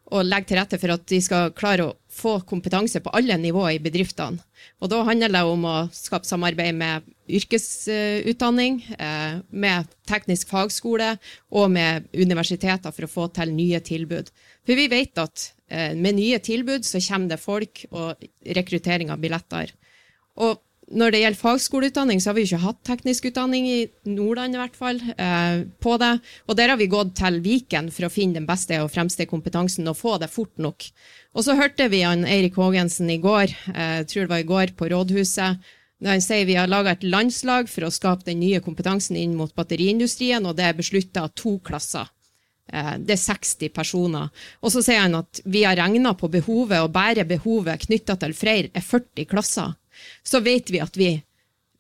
og 0.10 0.26
legge 0.26 0.50
til 0.50 0.60
rette 0.60 0.80
for 0.82 0.93
at 0.93 1.06
de 1.10 1.19
skal 1.22 1.54
klare 1.58 1.86
å 1.86 1.95
få 2.19 2.39
kompetanse 2.48 3.02
på 3.04 3.12
alle 3.15 3.38
nivåer 3.39 3.78
i 3.78 3.82
bedriftene. 3.84 4.41
Og 4.82 4.89
Da 4.89 5.04
handler 5.08 5.32
det 5.32 5.43
om 5.45 5.65
å 5.65 5.78
skape 5.93 6.28
samarbeid 6.28 6.76
med 6.76 7.04
yrkesutdanning, 7.30 8.82
eh, 8.98 9.41
med 9.52 9.88
teknisk 10.08 10.50
fagskole 10.50 11.17
og 11.52 11.69
med 11.72 12.08
universiteter 12.13 12.91
for 12.91 13.06
å 13.06 13.12
få 13.12 13.28
til 13.34 13.54
nye 13.54 13.80
tilbud. 13.80 14.32
For 14.65 14.76
vi 14.76 14.88
vet 14.88 15.17
at 15.17 15.52
eh, 15.69 15.93
med 15.93 16.15
nye 16.15 16.39
tilbud 16.39 16.84
så 16.84 17.00
kommer 17.00 17.30
det 17.30 17.39
folk, 17.39 17.86
og 17.91 18.17
rekrutteringa 18.45 19.17
blir 19.17 19.36
lettere. 19.36 19.78
Og 20.38 20.58
når 20.89 21.13
det 21.13 21.19
gjelder 21.21 21.38
fagskoleutdanning, 21.38 22.21
så 22.21 22.32
har 22.32 22.38
vi 22.38 22.43
ikke 22.47 22.62
hatt 22.63 22.80
teknisk 22.88 23.28
utdanning 23.30 23.67
i 23.69 23.80
Nordland 24.10 24.56
i 24.56 24.60
hvert 24.62 24.78
fall, 24.78 25.02
eh, 25.21 25.65
på 25.82 25.97
det. 26.02 26.12
Og 26.49 26.58
der 26.58 26.73
har 26.73 26.78
vi 26.78 26.89
gått 26.89 27.13
til 27.19 27.39
Viken 27.45 27.91
for 27.93 28.08
å 28.08 28.13
finne 28.13 28.39
den 28.39 28.47
beste 28.49 28.80
og 28.82 28.89
fremste 28.93 29.28
kompetansen 29.30 29.88
og 29.88 29.99
få 29.99 30.17
det 30.19 30.32
fort 30.34 30.56
nok. 30.58 30.88
Og 31.36 31.45
så 31.45 31.56
hørte 31.60 31.89
vi 31.89 32.02
han 32.02 32.25
Eirik 32.25 32.58
Haagensen 32.58 33.10
i 33.10 33.19
går, 33.21 33.54
eh, 33.75 34.04
tror 34.04 34.25
det 34.25 34.34
var 34.34 34.39
i 34.39 34.49
går, 34.49 34.75
på 34.75 34.89
rådhuset. 34.89 35.60
Han 36.02 36.21
sier 36.21 36.45
vi 36.45 36.56
har 36.56 36.67
laga 36.67 36.91
et 36.91 37.04
landslag 37.04 37.67
for 37.69 37.82
å 37.82 37.91
skape 37.91 38.23
den 38.23 38.39
nye 38.39 38.60
kompetansen 38.60 39.15
inn 39.15 39.36
mot 39.36 39.54
batteriindustrien, 39.54 40.45
og 40.45 40.56
det 40.56 40.65
er 40.65 40.73
beslutta 40.73 41.30
to 41.36 41.60
klasser. 41.60 42.08
Eh, 42.71 42.97
det 42.97 43.13
er 43.13 43.36
60 43.36 43.69
personer. 43.69 44.30
Og 44.63 44.71
så 44.71 44.82
sier 44.82 45.02
han 45.02 45.15
at 45.15 45.41
vi 45.45 45.63
har 45.63 45.75
regna 45.75 46.15
på 46.15 46.32
behovet, 46.32 46.82
og 46.82 46.93
bare 46.93 47.25
behovet 47.25 47.86
knytta 47.86 48.17
til 48.17 48.34
Freyr 48.34 48.71
er 48.73 48.82
40 48.82 49.25
klasser 49.25 49.75
så 50.24 50.42
vet 50.46 50.72
vi 50.72 50.82
at 50.84 51.00
vi, 51.00 51.14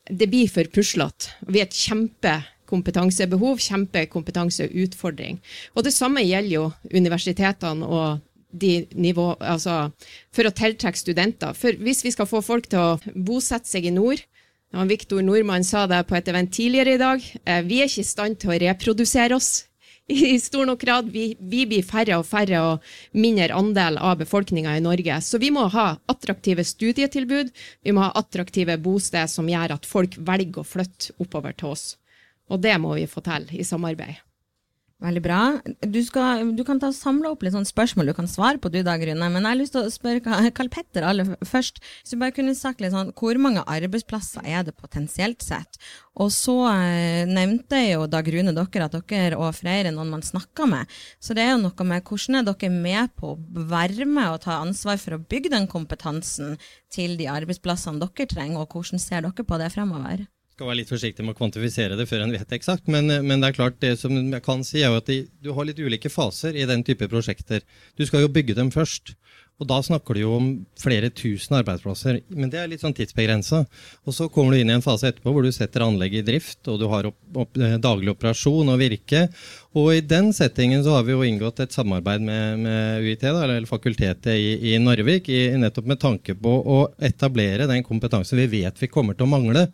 det 0.09 0.29
blir 0.31 0.49
for 0.51 0.69
puslete. 0.73 1.33
Vi 1.47 1.61
har 1.61 1.69
et 1.69 1.77
kjempekompetansebehov, 1.77 3.61
kjempekompetanseutfordring. 3.65 5.39
Og 5.75 5.85
det 5.85 5.93
samme 5.95 6.25
gjelder 6.25 6.55
jo 6.55 6.65
universitetene 6.93 7.87
og 7.87 8.25
de 8.49 8.87
nivå, 8.97 9.35
altså, 9.45 9.91
for 10.33 10.49
å 10.49 10.53
tiltrekke 10.55 10.97
studenter. 10.97 11.53
For 11.53 11.77
hvis 11.77 12.01
vi 12.05 12.13
skal 12.15 12.29
få 12.29 12.41
folk 12.41 12.69
til 12.71 12.81
å 12.81 13.13
bosette 13.13 13.69
seg 13.69 13.85
i 13.85 13.93
nord, 13.93 14.23
ja, 14.73 14.85
Viktor 14.89 15.21
Nordmann 15.25 15.65
sa 15.65 15.85
det 15.89 16.03
på 16.09 16.17
et 16.17 16.27
event 16.29 16.51
tidligere 16.53 16.97
i 16.97 17.01
dag, 17.01 17.25
eh, 17.45 17.61
vi 17.65 17.81
er 17.81 17.89
ikke 17.89 18.05
i 18.05 18.09
stand 18.09 18.37
til 18.41 18.53
å 18.53 18.59
reprodusere 18.61 19.37
oss 19.37 19.68
i 20.09 20.39
stor 20.39 20.65
nok 20.65 20.81
grad. 20.81 21.09
Vi, 21.11 21.37
vi, 21.39 21.65
blir 21.69 21.85
færre 21.85 22.17
og 22.19 22.25
færre 22.27 22.61
og 22.65 22.87
mindre 23.17 23.53
andel 23.55 23.99
av 24.01 24.17
befolkninga 24.21 24.75
i 24.77 24.83
Norge. 24.83 25.19
Så 25.21 25.41
vi 25.41 25.51
må 25.53 25.67
ha 25.73 25.91
attraktive 26.11 26.65
studietilbud, 26.65 27.51
vi 27.85 27.95
må 27.95 28.07
ha 28.07 28.13
attraktive 28.19 28.79
bosted 28.81 29.29
som 29.29 29.49
gjør 29.49 29.77
at 29.77 29.89
folk 29.89 30.17
velger 30.17 30.63
å 30.63 30.67
flytte 30.67 31.13
oppover 31.21 31.53
til 31.57 31.75
oss. 31.75 31.85
Og 32.49 32.61
det 32.63 32.75
må 32.81 32.95
vi 32.97 33.05
få 33.09 33.21
til 33.25 33.45
i 33.53 33.67
samarbeid. 33.67 34.28
Veldig 34.99 35.21
bra. 35.23 35.39
Du, 35.87 35.97
skal, 36.03 36.49
du 36.57 36.65
kan 36.67 36.79
ta 36.81 36.89
samle 36.91 37.29
opp 37.31 37.45
litt 37.45 37.53
sånn 37.53 37.67
spørsmål 37.67 38.09
du 38.09 38.13
kan 38.17 38.27
svare 38.27 38.59
på, 38.59 38.67
du 38.67 38.81
da, 38.83 38.97
Grunne. 38.99 39.29
Men 39.31 39.45
jeg 39.45 39.47
har 39.47 39.57
lyst 39.61 39.73
til 39.77 39.85
å 39.87 39.91
spørre 39.93 40.51
Karl 40.51 40.69
Petter 40.73 41.05
aller 41.07 41.29
først. 41.47 41.79
Hvis 41.79 42.11
du 42.11 42.19
bare 42.19 42.35
kunne 42.35 42.55
sagt 42.57 42.83
litt 42.83 42.91
sånn, 42.91 43.13
Hvor 43.15 43.39
mange 43.39 43.63
arbeidsplasser 43.63 44.43
er 44.43 44.65
det 44.67 44.75
potensielt 44.75 45.39
sett? 45.45 45.79
Og 46.19 46.33
så 46.35 46.57
eh, 46.73 47.23
nevnte 47.31 47.79
jo 47.85 48.09
da 48.11 48.19
Grune 48.27 48.51
dere 48.51 48.89
at 48.89 48.97
dere 49.07 49.39
og 49.39 49.55
Freyr 49.55 49.87
er 49.87 49.95
noen 49.95 50.11
man 50.11 50.25
snakker 50.25 50.67
med. 50.67 50.91
Så 51.23 51.31
det 51.37 51.45
er 51.45 51.53
jo 51.53 51.61
noe 51.63 51.87
med 51.87 52.03
hvordan 52.03 52.41
er 52.41 52.49
dere 52.49 52.71
med 52.73 53.13
på 53.15 53.37
å 53.37 53.39
være 53.71 54.03
med 54.03 54.33
og 54.33 54.41
ta 54.43 54.59
ansvar 54.59 54.99
for 54.99 55.15
å 55.15 55.21
bygge 55.31 55.53
den 55.55 55.69
kompetansen 55.71 56.59
til 56.91 57.15
de 57.15 57.31
arbeidsplassene 57.31 58.03
dere 58.03 58.27
trenger, 58.27 58.67
og 58.67 58.75
hvordan 58.75 58.99
ser 58.99 59.23
dere 59.23 59.47
på 59.47 59.61
det 59.63 59.71
fremover? 59.71 60.27
Skal 60.59 60.67
være 60.67 60.81
litt 60.81 60.91
forsiktig 60.91 61.23
med 61.23 61.37
å 61.37 61.39
kvantifisere 61.39 61.95
det 61.95 62.05
før 62.09 62.25
en 62.25 62.33
vet 62.35 62.55
eksakt. 62.57 62.89
Men, 62.91 63.07
men, 63.23 63.39
det 63.39 63.51
er 63.51 63.55
klart, 63.55 63.79
det 63.79 63.93
som 64.01 64.15
jeg 64.19 64.43
kan 64.43 64.65
si 64.67 64.81
er 64.81 64.91
jo 64.91 64.99
at 64.99 65.07
de, 65.07 65.21
du 65.39 65.53
har 65.55 65.67
litt 65.69 65.79
ulike 65.79 66.11
faser 66.11 66.57
i 66.59 66.67
den 66.67 66.83
type 66.87 67.07
prosjekter. 67.11 67.63
Du 67.95 68.03
skal 68.07 68.25
jo 68.25 68.33
bygge 68.35 68.57
dem 68.57 68.73
først. 68.75 69.15
Og 69.59 69.67
da 69.67 69.81
snakker 69.83 70.15
du 70.15 70.21
jo 70.21 70.35
om 70.37 70.49
flere 70.79 71.09
tusen 71.11 71.57
arbeidsplasser. 71.59 72.21
Men 72.31 72.51
det 72.51 72.61
er 72.61 72.69
litt 72.71 72.83
sånn 72.83 72.95
tidsbegrensa. 72.95 73.65
Og 74.07 74.15
så 74.15 74.29
kommer 74.31 74.55
du 74.55 74.61
inn 74.61 74.71
i 74.71 74.77
en 74.77 74.85
fase 74.85 75.09
etterpå 75.09 75.33
hvor 75.35 75.43
du 75.43 75.51
setter 75.55 75.83
anlegget 75.83 76.23
i 76.23 76.31
drift, 76.31 76.61
og 76.71 76.79
du 76.79 76.87
har 76.91 77.09
opp, 77.09 77.17
opp, 77.35 77.59
eh, 77.59 77.75
daglig 77.81 78.13
operasjon 78.13 78.71
og 78.71 78.79
virke. 78.79 79.25
Og 79.77 79.91
i 79.93 80.01
den 80.01 80.31
settingen 80.33 80.81
så 80.85 80.95
har 80.95 81.03
vi 81.05 81.13
jo 81.13 81.25
inngått 81.27 81.59
et 81.61 81.75
samarbeid 81.75 82.23
med, 82.25 82.63
med 82.63 83.03
UiT, 83.05 83.21
da, 83.21 83.43
eller 83.43 83.67
fakultetet 83.69 84.31
i, 84.33 84.71
i 84.71 84.77
Narvik, 84.81 85.27
i, 85.29 85.43
nettopp 85.61 85.91
med 85.91 85.99
tanke 86.01 86.33
på 86.39 86.53
å 86.63 86.79
etablere 87.05 87.67
den 87.69 87.83
kompetansen 87.85 88.39
vi 88.39 88.47
vet 88.55 88.81
vi 88.81 88.89
kommer 88.89 89.17
til 89.17 89.27
å 89.27 89.33
mangle 89.35 89.67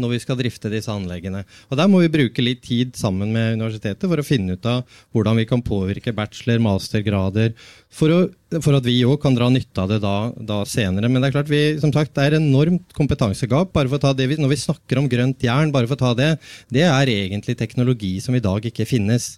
når 0.00 0.14
vi 0.14 0.20
skal 0.22 0.38
drifte 0.38 0.70
disse 0.72 0.92
anleggene. 0.92 1.42
Og 1.68 1.76
Der 1.76 1.90
må 1.90 2.00
vi 2.00 2.12
bruke 2.14 2.44
litt 2.44 2.62
tid 2.64 2.96
sammen 2.96 3.34
med 3.34 3.58
universitetet 3.58 4.08
for 4.08 4.22
å 4.22 4.24
finne 4.24 4.56
ut 4.56 4.70
av 4.70 4.86
hvordan 5.12 5.42
vi 5.42 5.48
kan 5.50 5.64
påvirke 5.66 6.14
bachelor-, 6.16 6.62
mastergrader, 6.62 7.52
for, 7.92 8.12
å, 8.12 8.20
for 8.64 8.78
at 8.78 8.86
vi 8.88 8.96
òg 9.04 9.18
kan 9.22 9.36
dra 9.36 9.50
nytte 9.52 9.84
av 9.84 9.90
det 9.92 10.00
da, 10.02 10.16
da, 10.32 10.62
senere. 10.68 11.10
Men 11.12 11.20
det 11.20 11.28
er 11.28 11.36
klart 11.36 11.52
vi, 11.52 11.62
som 11.82 11.92
sagt, 11.92 12.14
det 12.16 12.24
er 12.24 12.38
enormt 12.38 12.94
kompetansegap. 12.96 13.72
bare 13.74 13.90
for 13.90 14.00
å 14.00 14.04
ta 14.06 14.14
det, 14.16 14.30
Når 14.38 14.54
vi 14.54 14.62
snakker 14.64 15.00
om 15.00 15.10
grønt 15.12 15.44
jern, 15.44 15.72
bare 15.74 15.90
for 15.90 15.98
å 15.98 16.04
ta 16.06 16.14
det, 16.16 16.32
det 16.72 16.86
er 16.88 17.12
egentlig 17.12 17.58
teknologi 17.60 18.18
som 18.24 18.34
i 18.34 18.42
dag 18.44 18.64
ikke 18.64 18.88
finnes. 18.88 19.34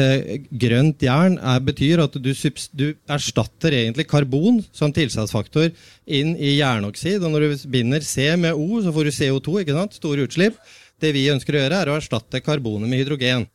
Eh, 0.00 0.40
grønt 0.50 1.04
jern 1.04 1.36
er, 1.36 1.60
betyr 1.60 2.00
at 2.06 2.14
du, 2.16 2.30
du, 2.72 2.86
erstatter 3.12 3.76
egentlig 3.76 4.06
karbon 4.08 4.62
som 4.72 4.92
tilsatsfaktor 4.94 5.68
inn 6.06 6.34
i 6.34 6.56
jernoksid. 6.56 7.22
Og 7.22 7.34
når 7.34 7.46
du 7.46 7.66
binder 7.70 8.02
C 8.02 8.32
med 8.40 8.58
O, 8.58 8.82
så 8.82 8.94
får 8.94 9.08
du 9.08 9.14
CO2, 9.14 9.62
ikke 9.62 9.78
sant? 9.78 10.00
store 10.00 10.26
utslipp. 10.26 10.58
Det 11.02 11.14
vi 11.14 11.28
ønsker 11.30 11.54
å 11.54 11.62
gjøre, 11.64 11.78
er 11.84 11.92
å 11.92 11.98
erstatte 12.00 12.42
karbonet 12.42 12.90
med 12.90 13.04
hydrogen. 13.04 13.46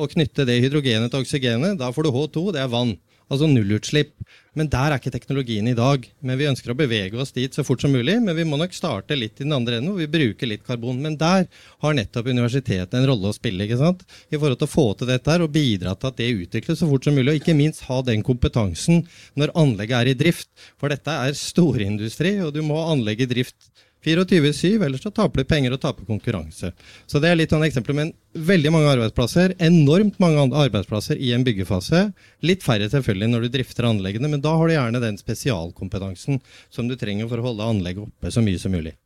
Og 0.00 0.14
knytte 0.14 0.46
det 0.48 0.60
hydrogenet 0.62 1.12
til 1.12 1.24
oksygenet. 1.24 1.76
Da 1.80 1.90
får 1.92 2.06
du 2.06 2.14
H2, 2.14 2.48
det 2.56 2.64
er 2.64 2.72
vann 2.72 2.96
altså 3.30 3.48
nullutslipp. 3.48 4.12
Men 4.58 4.68
der 4.70 4.90
er 4.90 4.98
ikke 4.98 5.12
teknologien 5.14 5.68
i 5.70 5.76
dag. 5.78 6.06
Men 6.26 6.38
Vi 6.40 6.48
ønsker 6.50 6.72
å 6.72 6.78
bevege 6.78 7.18
oss 7.22 7.30
dit 7.32 7.54
så 7.54 7.62
fort 7.66 7.82
som 7.84 7.92
mulig. 7.94 8.16
Men 8.22 8.34
vi 8.36 8.46
må 8.48 8.58
nok 8.58 8.74
starte 8.74 9.16
litt 9.18 9.38
i 9.38 9.46
den 9.46 9.54
andre 9.54 9.78
enden, 9.78 9.92
hvor 9.92 10.02
vi 10.02 10.10
bruker 10.10 10.50
litt 10.50 10.64
karbon. 10.66 10.98
Men 11.02 11.16
der 11.20 11.46
har 11.84 11.96
nettopp 11.96 12.30
universitetet 12.30 12.96
en 12.98 13.06
rolle 13.08 13.30
å 13.30 13.36
spille 13.36 13.66
ikke 13.66 13.78
sant? 13.80 14.02
i 14.30 14.38
forhold 14.38 14.58
til 14.60 14.68
å 14.68 14.74
få 14.74 14.86
til 14.98 15.10
dette 15.10 15.30
her, 15.30 15.44
og 15.44 15.54
bidra 15.54 15.94
til 15.94 16.10
at 16.10 16.18
det 16.18 16.32
utvikles 16.44 16.82
så 16.82 16.88
fort 16.90 17.06
som 17.06 17.14
mulig. 17.14 17.36
Og 17.36 17.42
ikke 17.42 17.58
minst 17.58 17.86
ha 17.86 18.00
den 18.06 18.26
kompetansen 18.26 19.04
når 19.38 19.54
anlegget 19.58 20.00
er 20.00 20.10
i 20.10 20.18
drift. 20.24 20.50
For 20.80 20.90
dette 20.90 21.14
er 21.28 21.38
storindustri, 21.38 22.38
og 22.44 22.54
du 22.56 22.64
må 22.66 22.80
ha 22.80 22.90
anlegget 22.96 23.30
i 23.30 23.34
drift 23.38 23.70
24-7, 24.04 24.80
ellers 24.84 25.02
så 25.04 25.12
taper 25.12 25.42
du 25.42 25.48
penger 25.48 25.74
og 25.76 25.82
taper 25.82 26.06
konkurranse. 26.08 26.72
Så 27.10 27.20
det 27.20 27.30
er 27.30 27.36
litt 27.36 27.52
sånn 27.52 27.66
eksempler, 27.66 27.98
men 27.98 28.12
veldig 28.32 28.72
mange 28.72 28.94
arbeidsplasser. 28.94 29.56
Enormt 29.60 30.16
mange 30.22 30.46
arbeidsplasser 30.64 31.20
i 31.20 31.34
en 31.36 31.44
byggefase. 31.44 32.06
Litt 32.46 32.64
færre 32.64 32.88
selvfølgelig 32.92 33.30
når 33.34 33.44
du 33.44 33.52
drifter 33.58 33.90
anleggene, 33.90 34.32
men 34.32 34.44
da 34.44 34.56
har 34.56 34.70
du 34.70 34.76
gjerne 34.76 35.04
den 35.04 35.20
spesialkompetansen 35.20 36.40
som 36.72 36.88
du 36.88 36.96
trenger 36.96 37.28
for 37.28 37.42
å 37.42 37.50
holde 37.50 37.70
anlegget 37.74 38.08
oppe 38.08 38.32
så 38.32 38.44
mye 38.44 38.62
som 38.62 38.72
mulig. 38.72 38.96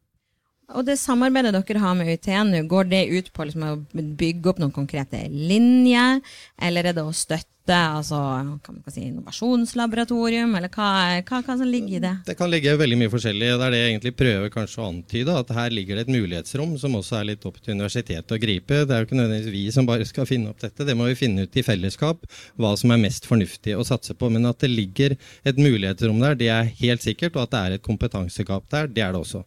Og 0.73 0.85
det 0.87 0.97
samarbeidet 0.97 1.53
dere 1.55 1.81
har 1.83 1.97
med 1.99 2.09
UiT 2.09 2.31
nå, 2.49 2.63
går 2.69 2.87
det 2.89 3.03
ut 3.13 3.33
på 3.35 3.45
liksom 3.45 3.67
å 3.69 3.75
bygge 3.93 4.53
opp 4.53 4.63
noen 4.63 4.73
konkrete 4.73 5.27
linjer, 5.29 6.23
eller 6.63 6.89
er 6.89 6.97
det 6.97 7.05
å 7.05 7.13
støtte 7.13 7.51
altså, 7.69 8.19
si, 8.93 9.07
innovasjonslaboratorium, 9.11 10.55
eller 10.57 10.73
hva, 10.73 10.89
hva, 11.21 11.43
hva, 11.45 11.57
som 11.61 11.69
ligger 11.69 11.99
i 11.99 12.03
det? 12.03 12.15
Det 12.31 12.37
kan 12.39 12.51
ligge 12.53 12.75
veldig 12.81 12.99
mye 13.03 13.13
forskjellig. 13.13 13.53
Det 13.53 13.69
er 13.69 13.77
det 13.77 13.83
jeg 13.83 13.93
egentlig 13.93 14.15
prøver 14.17 14.53
kanskje 14.57 14.81
å 14.81 14.89
antyde, 14.89 15.37
at 15.45 15.55
her 15.59 15.77
ligger 15.77 16.01
det 16.01 16.07
et 16.07 16.15
mulighetsrom 16.17 16.77
som 16.81 16.99
også 17.01 17.21
er 17.21 17.31
litt 17.35 17.47
opp 17.49 17.61
til 17.61 17.77
universitetet 17.77 18.37
å 18.37 18.41
gripe. 18.41 18.83
Det 18.85 18.97
er 18.97 19.05
jo 19.05 19.09
ikke 19.11 19.21
nødvendigvis 19.21 19.57
vi 19.57 19.65
som 19.77 19.89
bare 19.89 20.09
skal 20.09 20.29
finne 20.29 20.53
opp 20.53 20.65
dette, 20.65 20.89
det 20.89 20.97
må 20.97 21.09
vi 21.13 21.19
finne 21.21 21.45
ut 21.45 21.61
i 21.61 21.67
fellesskap 21.67 22.25
hva 22.61 22.75
som 22.81 22.93
er 22.93 23.05
mest 23.05 23.29
fornuftig 23.29 23.77
å 23.77 23.85
satse 23.85 24.17
på. 24.17 24.33
Men 24.33 24.49
at 24.49 24.65
det 24.65 24.73
ligger 24.73 25.17
et 25.45 25.61
mulighetsrom 25.61 26.25
der, 26.25 26.41
det 26.41 26.53
er 26.53 26.73
helt 26.81 27.05
sikkert, 27.05 27.37
og 27.37 27.47
at 27.47 27.57
det 27.57 27.65
er 27.65 27.77
et 27.77 27.85
kompetansegap 27.85 28.71
der, 28.73 28.89
det 28.89 29.05
er 29.05 29.13
det 29.13 29.25
også. 29.27 29.45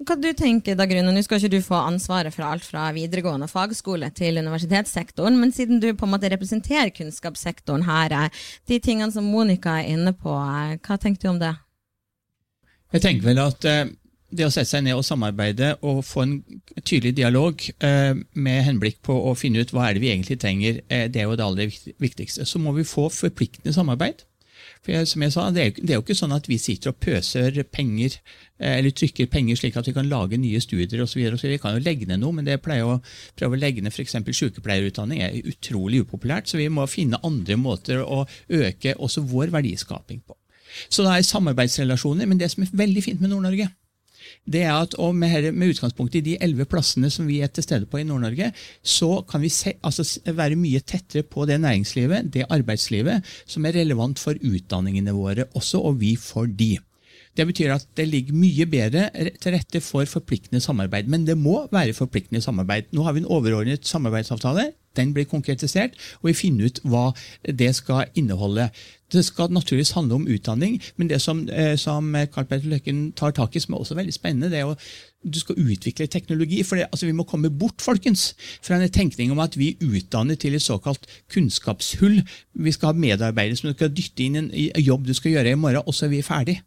Hva 0.00 0.16
du 0.16 0.30
tenker 0.32 0.78
da, 0.78 0.86
Grunne? 0.88 1.12
Nå 1.12 1.20
skal 1.26 1.42
ikke 1.42 1.58
du 1.58 1.64
få 1.64 1.76
ansvaret 1.76 2.32
for 2.32 2.46
alt 2.48 2.64
fra 2.64 2.86
videregående 2.96 3.50
fagskole 3.50 4.08
til 4.16 4.40
universitetssektoren, 4.40 5.36
men 5.36 5.52
siden 5.52 5.80
du 5.82 5.90
på 5.92 6.06
en 6.06 6.14
måte 6.14 6.30
representerer 6.32 6.88
kunnskapssektoren 6.96 7.84
her, 7.84 8.14
eh, 8.16 8.38
de 8.70 8.78
tingene 8.80 9.12
som 9.12 9.28
Monica 9.28 9.76
er 9.76 9.92
inne 9.92 10.14
på, 10.16 10.32
eh, 10.32 10.78
hva 10.80 10.96
tenker 10.96 11.20
du 11.20 11.28
om 11.34 11.42
det? 11.42 11.52
Jeg 12.94 13.02
tenker 13.02 13.28
vel 13.28 13.42
at 13.44 13.64
eh, 13.68 13.92
det 14.32 14.46
å 14.46 14.50
sette 14.54 14.72
seg 14.72 14.86
ned 14.86 14.96
og 14.96 15.04
samarbeide 15.04 15.74
og 15.84 16.00
få 16.06 16.24
en 16.24 16.34
tydelig 16.80 17.16
dialog 17.18 17.60
med 17.82 18.62
henblikk 18.62 19.00
på 19.02 19.12
å 19.12 19.34
finne 19.34 19.58
ut 19.58 19.72
hva 19.74 19.88
er 19.88 19.94
det 19.98 20.04
vi 20.04 20.12
egentlig 20.12 20.38
trenger, 20.38 20.78
det 20.86 21.18
er 21.18 21.26
jo 21.26 21.34
det 21.34 21.44
aller 21.44 21.72
viktigste. 21.98 22.46
Så 22.46 22.62
må 22.62 22.70
vi 22.76 22.86
få 22.86 23.08
forpliktende 23.10 23.74
samarbeid. 23.74 24.22
For 24.80 24.94
jeg, 24.94 25.08
som 25.10 25.22
jeg 25.24 25.32
sa, 25.34 25.42
det 25.52 25.60
er, 25.60 25.66
jo, 25.68 25.74
det 25.82 25.92
er, 25.92 25.98
jo, 25.98 26.04
ikke 26.06 26.16
sånn 26.16 26.32
at 26.32 26.46
vi 26.48 26.56
sitter 26.60 26.94
og 26.94 27.00
pøser 27.04 27.58
penger 27.68 28.14
eh, 28.16 28.78
eller 28.78 28.94
trykker 28.96 29.28
penger 29.32 29.58
slik 29.60 29.76
at 29.76 29.90
vi 29.90 29.94
kan 29.96 30.08
lage 30.08 30.38
nye 30.40 30.60
studier 30.64 31.04
osv. 31.04 31.20
Vi 31.20 31.58
kan 31.60 31.76
jo 31.76 31.84
legge 31.84 32.08
ned 32.08 32.22
noe, 32.22 32.32
men 32.38 32.48
det 32.48 32.62
pleier 32.64 32.88
å 32.88 33.00
prøve 33.36 33.58
å 33.58 33.60
legge 33.60 33.84
ned 33.84 33.92
f.eks. 33.92 34.16
sykepleierutdanning 34.24 35.20
er 35.26 35.36
utrolig 35.52 36.00
upopulært. 36.06 36.48
Så 36.48 36.60
vi 36.60 36.70
må 36.72 36.88
finne 36.88 37.20
andre 37.26 37.58
måter 37.60 38.00
å 38.00 38.24
øke 38.48 38.96
også 38.96 39.26
vår 39.28 39.52
verdiskaping 39.58 40.24
på. 40.24 40.38
Så 40.88 41.04
det 41.04 41.12
er 41.12 41.28
samarbeidsrelasjoner. 41.28 42.28
Men 42.30 42.40
det 42.40 42.50
som 42.54 42.64
er 42.64 42.72
veldig 42.80 43.04
fint 43.04 43.20
med 43.20 43.34
Nord-Norge, 43.34 43.68
det 44.50 44.62
er 44.64 44.74
at 44.74 44.94
med, 45.14 45.52
med 45.52 45.74
utgangspunkt 45.74 46.16
i 46.16 46.24
de 46.24 46.36
elleve 46.40 46.66
plassene 46.70 47.10
som 47.12 47.28
vi 47.28 47.40
er 47.44 47.52
til 47.52 47.64
stede 47.66 47.86
på 47.86 48.00
i 48.00 48.06
Nord-Norge, 48.08 48.50
så 48.82 49.22
kan 49.28 49.42
vi 49.42 49.52
se, 49.52 49.74
altså, 49.82 50.04
være 50.26 50.58
mye 50.58 50.80
tettere 50.80 51.22
på 51.22 51.46
det 51.46 51.60
næringslivet, 51.60 52.32
det 52.32 52.48
arbeidslivet, 52.50 53.26
som 53.46 53.66
er 53.66 53.76
relevant 53.76 54.18
for 54.18 54.34
utdanningene 54.34 55.14
våre 55.14 55.46
også, 55.54 55.82
og 55.84 56.00
vi 56.00 56.16
for 56.16 56.46
de. 56.46 56.76
Det 57.36 57.46
betyr 57.46 57.72
at 57.76 57.86
det 57.96 58.08
ligger 58.10 58.34
mye 58.34 58.66
bedre 58.66 59.04
til 59.40 59.54
rette 59.54 59.80
for 59.84 60.08
forpliktende 60.08 60.60
samarbeid. 60.60 61.06
Men 61.06 61.26
det 61.28 61.38
må 61.38 61.62
være 61.70 61.94
forpliktende 61.94 62.42
samarbeid. 62.42 62.90
Nå 62.92 63.04
har 63.06 63.14
vi 63.14 63.22
en 63.22 63.30
overordnet 63.30 63.86
samarbeidsavtale. 63.86 64.72
Den 64.98 65.14
blir 65.14 65.28
konkretisert, 65.30 65.94
og 66.20 66.32
vi 66.32 66.34
finner 66.34 66.66
ut 66.66 66.80
hva 66.82 67.10
det 67.46 67.70
skal 67.78 68.10
inneholde. 68.18 68.66
Det 69.12 69.24
skal 69.26 69.50
naturligvis 69.50 69.94
handle 69.96 70.20
om 70.20 70.28
utdanning, 70.30 70.80
men 70.96 71.08
det 71.10 71.20
som, 71.20 71.48
eh, 71.48 71.76
som 71.76 72.12
Karl 72.32 72.46
Petter 72.46 72.68
Løkken 72.70 73.12
tar 73.12 73.34
tak 73.36 73.56
i, 73.56 73.60
som 73.60 73.74
er 73.74 73.78
også 73.78 73.98
veldig 73.98 74.14
spennende, 74.14 74.50
det 74.50 74.60
er 74.60 74.70
å 74.70 74.76
du 75.20 75.38
skal 75.38 75.58
utvikle 75.58 76.06
teknologi. 76.06 76.62
for 76.62 76.76
det, 76.76 76.86
altså 76.92 77.06
Vi 77.06 77.12
må 77.12 77.22
komme 77.22 77.50
bort 77.50 77.80
folkens, 77.80 78.34
fra 78.62 78.76
en 78.76 78.88
tenkning 78.88 79.30
om 79.30 79.38
at 79.38 79.58
vi 79.58 79.76
utdanner 79.80 80.34
til 80.34 80.54
et 80.54 80.62
såkalt 80.62 81.06
kunnskapshull. 81.28 82.22
Vi 82.54 82.72
skal 82.72 82.86
ha 82.86 82.92
medarbeidere 82.92 83.56
som 83.56 83.72
skal 83.74 83.90
dytte 83.90 84.24
inn 84.24 84.36
en 84.36 84.50
jobb 84.78 85.06
du 85.06 85.14
skal 85.14 85.32
gjøre 85.32 85.52
i 85.52 85.54
morgen, 85.54 85.82
og 85.86 85.94
så 85.94 86.06
er 86.06 86.08
vi 86.08 86.22
ferdig. 86.22 86.60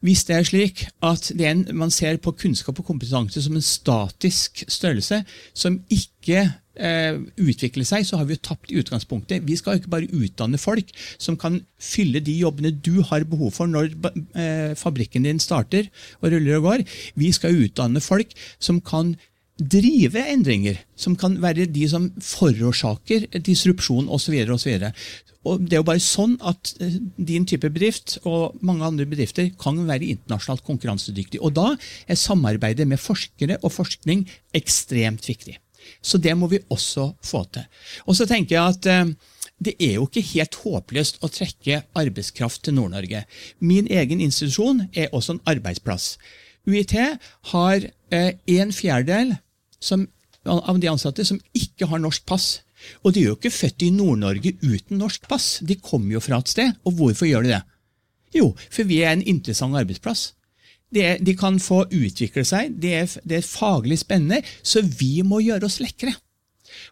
Hvis 0.00 0.24
det 0.24 0.36
er 0.36 0.46
slik 0.48 0.86
at 1.04 1.28
en, 1.36 1.66
man 1.76 1.92
ser 1.92 2.16
på 2.24 2.32
kunnskap 2.32 2.78
og 2.80 2.86
kompetanse 2.88 3.42
som 3.44 3.56
en 3.56 3.64
statisk 3.64 4.62
størrelse 4.64 5.18
som 5.52 5.76
ikke 5.92 6.46
eh, 6.80 7.18
utvikler 7.36 7.84
seg, 7.84 8.06
så 8.08 8.16
har 8.16 8.28
vi 8.28 8.38
jo 8.38 8.44
tapt 8.48 8.72
i 8.72 8.78
utgangspunktet. 8.80 9.44
Vi 9.44 9.58
skal 9.60 9.76
ikke 9.76 9.92
bare 9.92 10.08
utdanne 10.08 10.60
folk 10.60 10.88
som 11.20 11.36
kan 11.40 11.60
fylle 11.76 12.22
de 12.24 12.38
jobbene 12.40 12.72
du 12.72 13.02
har 13.10 13.28
behov 13.28 13.52
for 13.58 13.68
når 13.68 13.92
eh, 13.92 14.72
fabrikken 14.78 15.28
din 15.28 15.42
starter 15.42 15.90
og 16.22 16.30
ruller 16.32 16.56
og 16.56 16.68
går. 16.70 16.86
Vi 17.20 17.32
skal 17.36 17.60
utdanne 17.66 18.00
folk 18.00 18.32
som 18.56 18.80
kan 18.80 19.18
drive 19.60 20.22
endringer, 20.32 20.78
som 20.96 21.16
kan 21.16 21.36
være 21.42 21.68
de 21.70 21.86
som 21.88 22.08
forårsaker 22.24 23.28
disrupsjon 23.44 24.08
osv. 24.08 24.36
Og 25.48 25.62
Det 25.64 25.76
er 25.76 25.80
jo 25.80 25.88
bare 25.88 26.04
sånn 26.04 26.36
at 26.44 26.74
eh, 26.84 26.98
din 27.16 27.46
type 27.48 27.70
bedrift 27.72 28.18
og 28.28 28.58
mange 28.60 28.84
andre 28.84 29.06
bedrifter 29.08 29.48
kan 29.60 29.78
være 29.88 30.10
internasjonalt 30.12 30.64
konkurransedyktig. 30.66 31.40
Og 31.40 31.54
Da 31.56 31.74
er 32.06 32.20
samarbeidet 32.20 32.86
med 32.88 33.00
forskere 33.00 33.56
og 33.62 33.72
forskning 33.72 34.26
ekstremt 34.54 35.28
viktig. 35.28 35.56
Så 36.04 36.20
det 36.20 36.36
må 36.36 36.46
vi 36.50 36.60
også 36.68 37.14
få 37.24 37.44
til. 37.52 37.64
Og 38.06 38.16
så 38.16 38.26
tenker 38.28 38.56
jeg 38.56 38.76
at 38.76 38.86
eh, 38.86 39.14
det 39.60 39.74
er 39.80 39.96
jo 39.98 40.06
ikke 40.08 40.24
helt 40.32 40.56
håpløst 40.62 41.20
å 41.24 41.28
trekke 41.32 41.82
arbeidskraft 41.96 42.62
til 42.64 42.76
Nord-Norge. 42.76 43.26
Min 43.60 43.88
egen 43.92 44.20
institusjon 44.24 44.86
er 44.92 45.12
også 45.12 45.36
en 45.36 45.44
arbeidsplass. 45.52 46.14
UiT 46.68 46.94
har 47.52 47.86
eh, 48.12 48.32
en 48.56 48.72
fjerdedel 48.72 49.36
som, 49.80 50.06
av 50.46 50.80
de 50.80 50.90
ansatte 50.90 51.24
som 51.26 51.40
ikke 51.56 51.88
har 51.90 52.02
norsk 52.02 52.26
pass. 52.28 52.60
Og 53.04 53.14
de 53.14 53.24
er 53.24 53.30
jo 53.30 53.38
ikke 53.38 53.52
født 53.52 53.84
i 53.84 53.90
Nord-Norge 53.92 54.54
uten 54.62 55.00
norsk 55.00 55.28
pass. 55.28 55.58
De 55.66 55.76
kommer 55.76 56.16
jo 56.16 56.24
fra 56.24 56.40
et 56.40 56.52
sted. 56.52 56.76
Og 56.84 56.96
hvorfor 56.98 57.28
gjør 57.28 57.46
de 57.46 57.54
det? 57.54 57.62
Jo, 58.36 58.52
for 58.70 58.88
vi 58.88 59.02
er 59.02 59.16
en 59.16 59.26
interessant 59.26 59.76
arbeidsplass. 59.76 60.30
Er, 60.90 61.20
de 61.22 61.36
kan 61.38 61.60
få 61.62 61.84
utvikle 61.86 62.42
seg, 62.46 62.72
det 62.82 62.94
er, 62.98 63.12
det 63.22 63.36
er 63.38 63.46
faglig 63.46 64.00
spennende, 64.00 64.40
så 64.62 64.82
vi 64.82 65.20
må 65.22 65.38
gjøre 65.44 65.68
oss 65.68 65.78
lekre. 65.82 66.16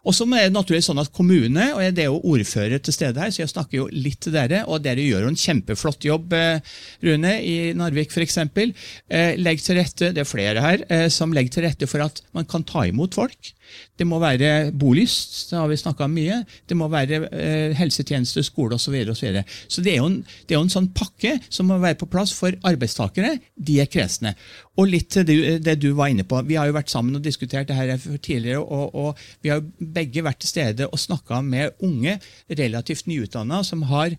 Og 0.03 0.15
så 0.15 0.27
er 0.29 0.47
det 0.47 0.55
naturligvis 0.55 0.89
sånn 0.91 1.01
at 1.01 1.11
kommune, 1.15 1.69
og 1.75 1.83
det 1.95 2.05
er 2.05 2.09
jo 2.09 2.21
ordfører 2.33 2.81
til 2.83 2.95
stede 2.95 3.21
her, 3.21 3.33
så 3.33 3.43
jeg 3.43 3.53
snakker 3.53 3.79
jo 3.79 3.87
litt 3.93 4.19
til 4.25 4.35
dere, 4.35 4.63
og 4.67 4.83
dere 4.85 5.05
gjør 5.05 5.27
jo 5.27 5.33
en 5.33 5.39
kjempeflott 5.39 6.07
jobb, 6.09 6.35
eh, 6.37 6.75
Rune, 7.05 7.35
i 7.43 7.55
Narvik 7.77 8.13
f.eks. 8.13 8.39
Eh, 8.39 9.37
legg 9.39 9.63
til 9.63 9.79
rette, 9.79 10.11
det 10.15 10.23
er 10.23 10.29
flere 10.29 10.65
her, 10.65 10.85
eh, 10.89 11.07
som 11.13 11.33
legger 11.35 11.57
til 11.57 11.67
rette 11.67 11.89
for 11.89 12.05
at 12.05 12.23
man 12.37 12.47
kan 12.49 12.65
ta 12.67 12.85
imot 12.89 13.17
folk. 13.19 13.53
Det 13.99 14.07
må 14.07 14.19
være 14.21 14.71
bolyst, 14.71 15.49
det 15.51 15.57
har 15.59 15.67
vi 15.71 15.77
snakka 15.79 16.05
om 16.05 16.15
mye. 16.15 16.39
Det 16.67 16.77
må 16.77 16.87
være 16.91 17.21
eh, 17.27 17.75
helsetjeneste, 17.77 18.43
skole 18.47 18.77
osv. 18.77 18.87
Så, 18.89 19.15
så, 19.19 19.25
videre. 19.25 19.43
så 19.67 19.83
det 19.85 19.95
er, 19.95 20.07
det 20.47 20.55
er, 20.55 20.57
jo 20.57 20.65
en, 20.65 20.73
sånn 20.73 20.89
pakke 20.95 21.35
som 21.49 21.69
må 21.69 21.79
være 21.81 21.99
på 21.99 22.09
plass 22.11 22.33
for 22.35 22.55
arbeidstakere. 22.69 23.35
De 23.55 23.79
er 23.83 23.91
kresne. 23.91 24.33
Og 24.79 24.89
litt 24.91 25.09
til 25.13 25.27
det, 25.27 25.59
det, 25.65 25.77
du 25.83 25.91
var 25.97 26.13
inne 26.13 26.25
på. 26.27 26.41
Vi 26.47 26.57
har 26.59 26.69
jo 26.69 26.77
vært 26.77 26.91
sammen 26.93 27.19
og 27.19 27.25
diskutert 27.25 27.69
det 27.69 27.77
her 27.77 27.95
tidligere, 28.17 28.63
og, 28.63 28.95
og 28.95 29.23
vi 29.43 29.53
har 29.53 29.63
begge 29.79 30.25
vært 30.25 30.41
til 30.43 30.53
stede 30.53 30.89
og 30.89 30.99
snakka 31.01 31.43
med 31.45 31.79
unge, 31.85 32.19
relativt 32.49 33.09
nyutdanna, 33.09 33.63
som 33.67 33.85
har 33.91 34.15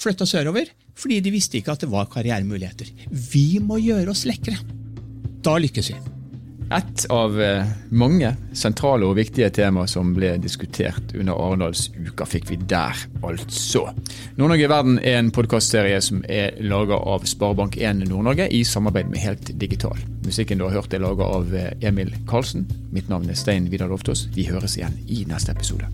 flytta 0.00 0.28
sørover 0.28 0.72
fordi 0.96 1.20
de 1.20 1.32
visste 1.34 1.58
ikke 1.60 1.74
at 1.76 1.84
det 1.84 1.92
var 1.92 2.08
karrieremuligheter. 2.12 2.88
Vi 3.12 3.60
må 3.60 3.76
gjøre 3.84 4.14
oss 4.14 4.24
lekre. 4.28 4.56
Da 5.44 5.58
lykkes 5.60 5.92
vi. 5.92 6.15
Et 6.74 7.04
av 7.14 7.36
eh, 7.40 7.66
mange 7.94 8.32
sentrale 8.58 9.06
og 9.06 9.14
viktige 9.20 9.52
tema 9.54 9.84
som 9.86 10.10
ble 10.16 10.32
diskutert 10.42 11.12
under 11.14 11.38
Arendalsuka, 11.38 12.26
fikk 12.26 12.48
vi 12.50 12.58
der, 12.58 13.04
altså. 13.22 13.84
Nord-Norge 14.34 14.66
i 14.66 14.72
verden 14.72 14.98
er 14.98 15.20
en 15.20 15.30
podkastserie 15.34 16.00
som 16.02 16.24
er 16.26 16.58
laga 16.66 16.98
av 16.98 17.28
Sparebank1 17.30 18.02
Nord-Norge 18.08 18.48
i 18.50 18.64
samarbeid 18.66 19.12
med 19.12 19.22
Helt 19.22 19.54
Digital. 19.60 20.02
Musikken 20.26 20.58
du 20.58 20.66
har 20.66 20.74
hørt 20.80 20.96
er 20.96 21.04
laga 21.06 21.30
av 21.38 21.54
eh, 21.54 21.70
Emil 21.86 22.10
Karlsen. 22.26 22.66
Mitt 22.90 23.12
navn 23.12 23.30
er 23.30 23.38
Stein 23.38 23.70
Vidar 23.70 23.92
Loftaas. 23.92 24.26
Vi 24.34 24.48
høres 24.50 24.74
igjen 24.80 24.98
i 25.06 25.22
neste 25.30 25.54
episode. 25.54 25.86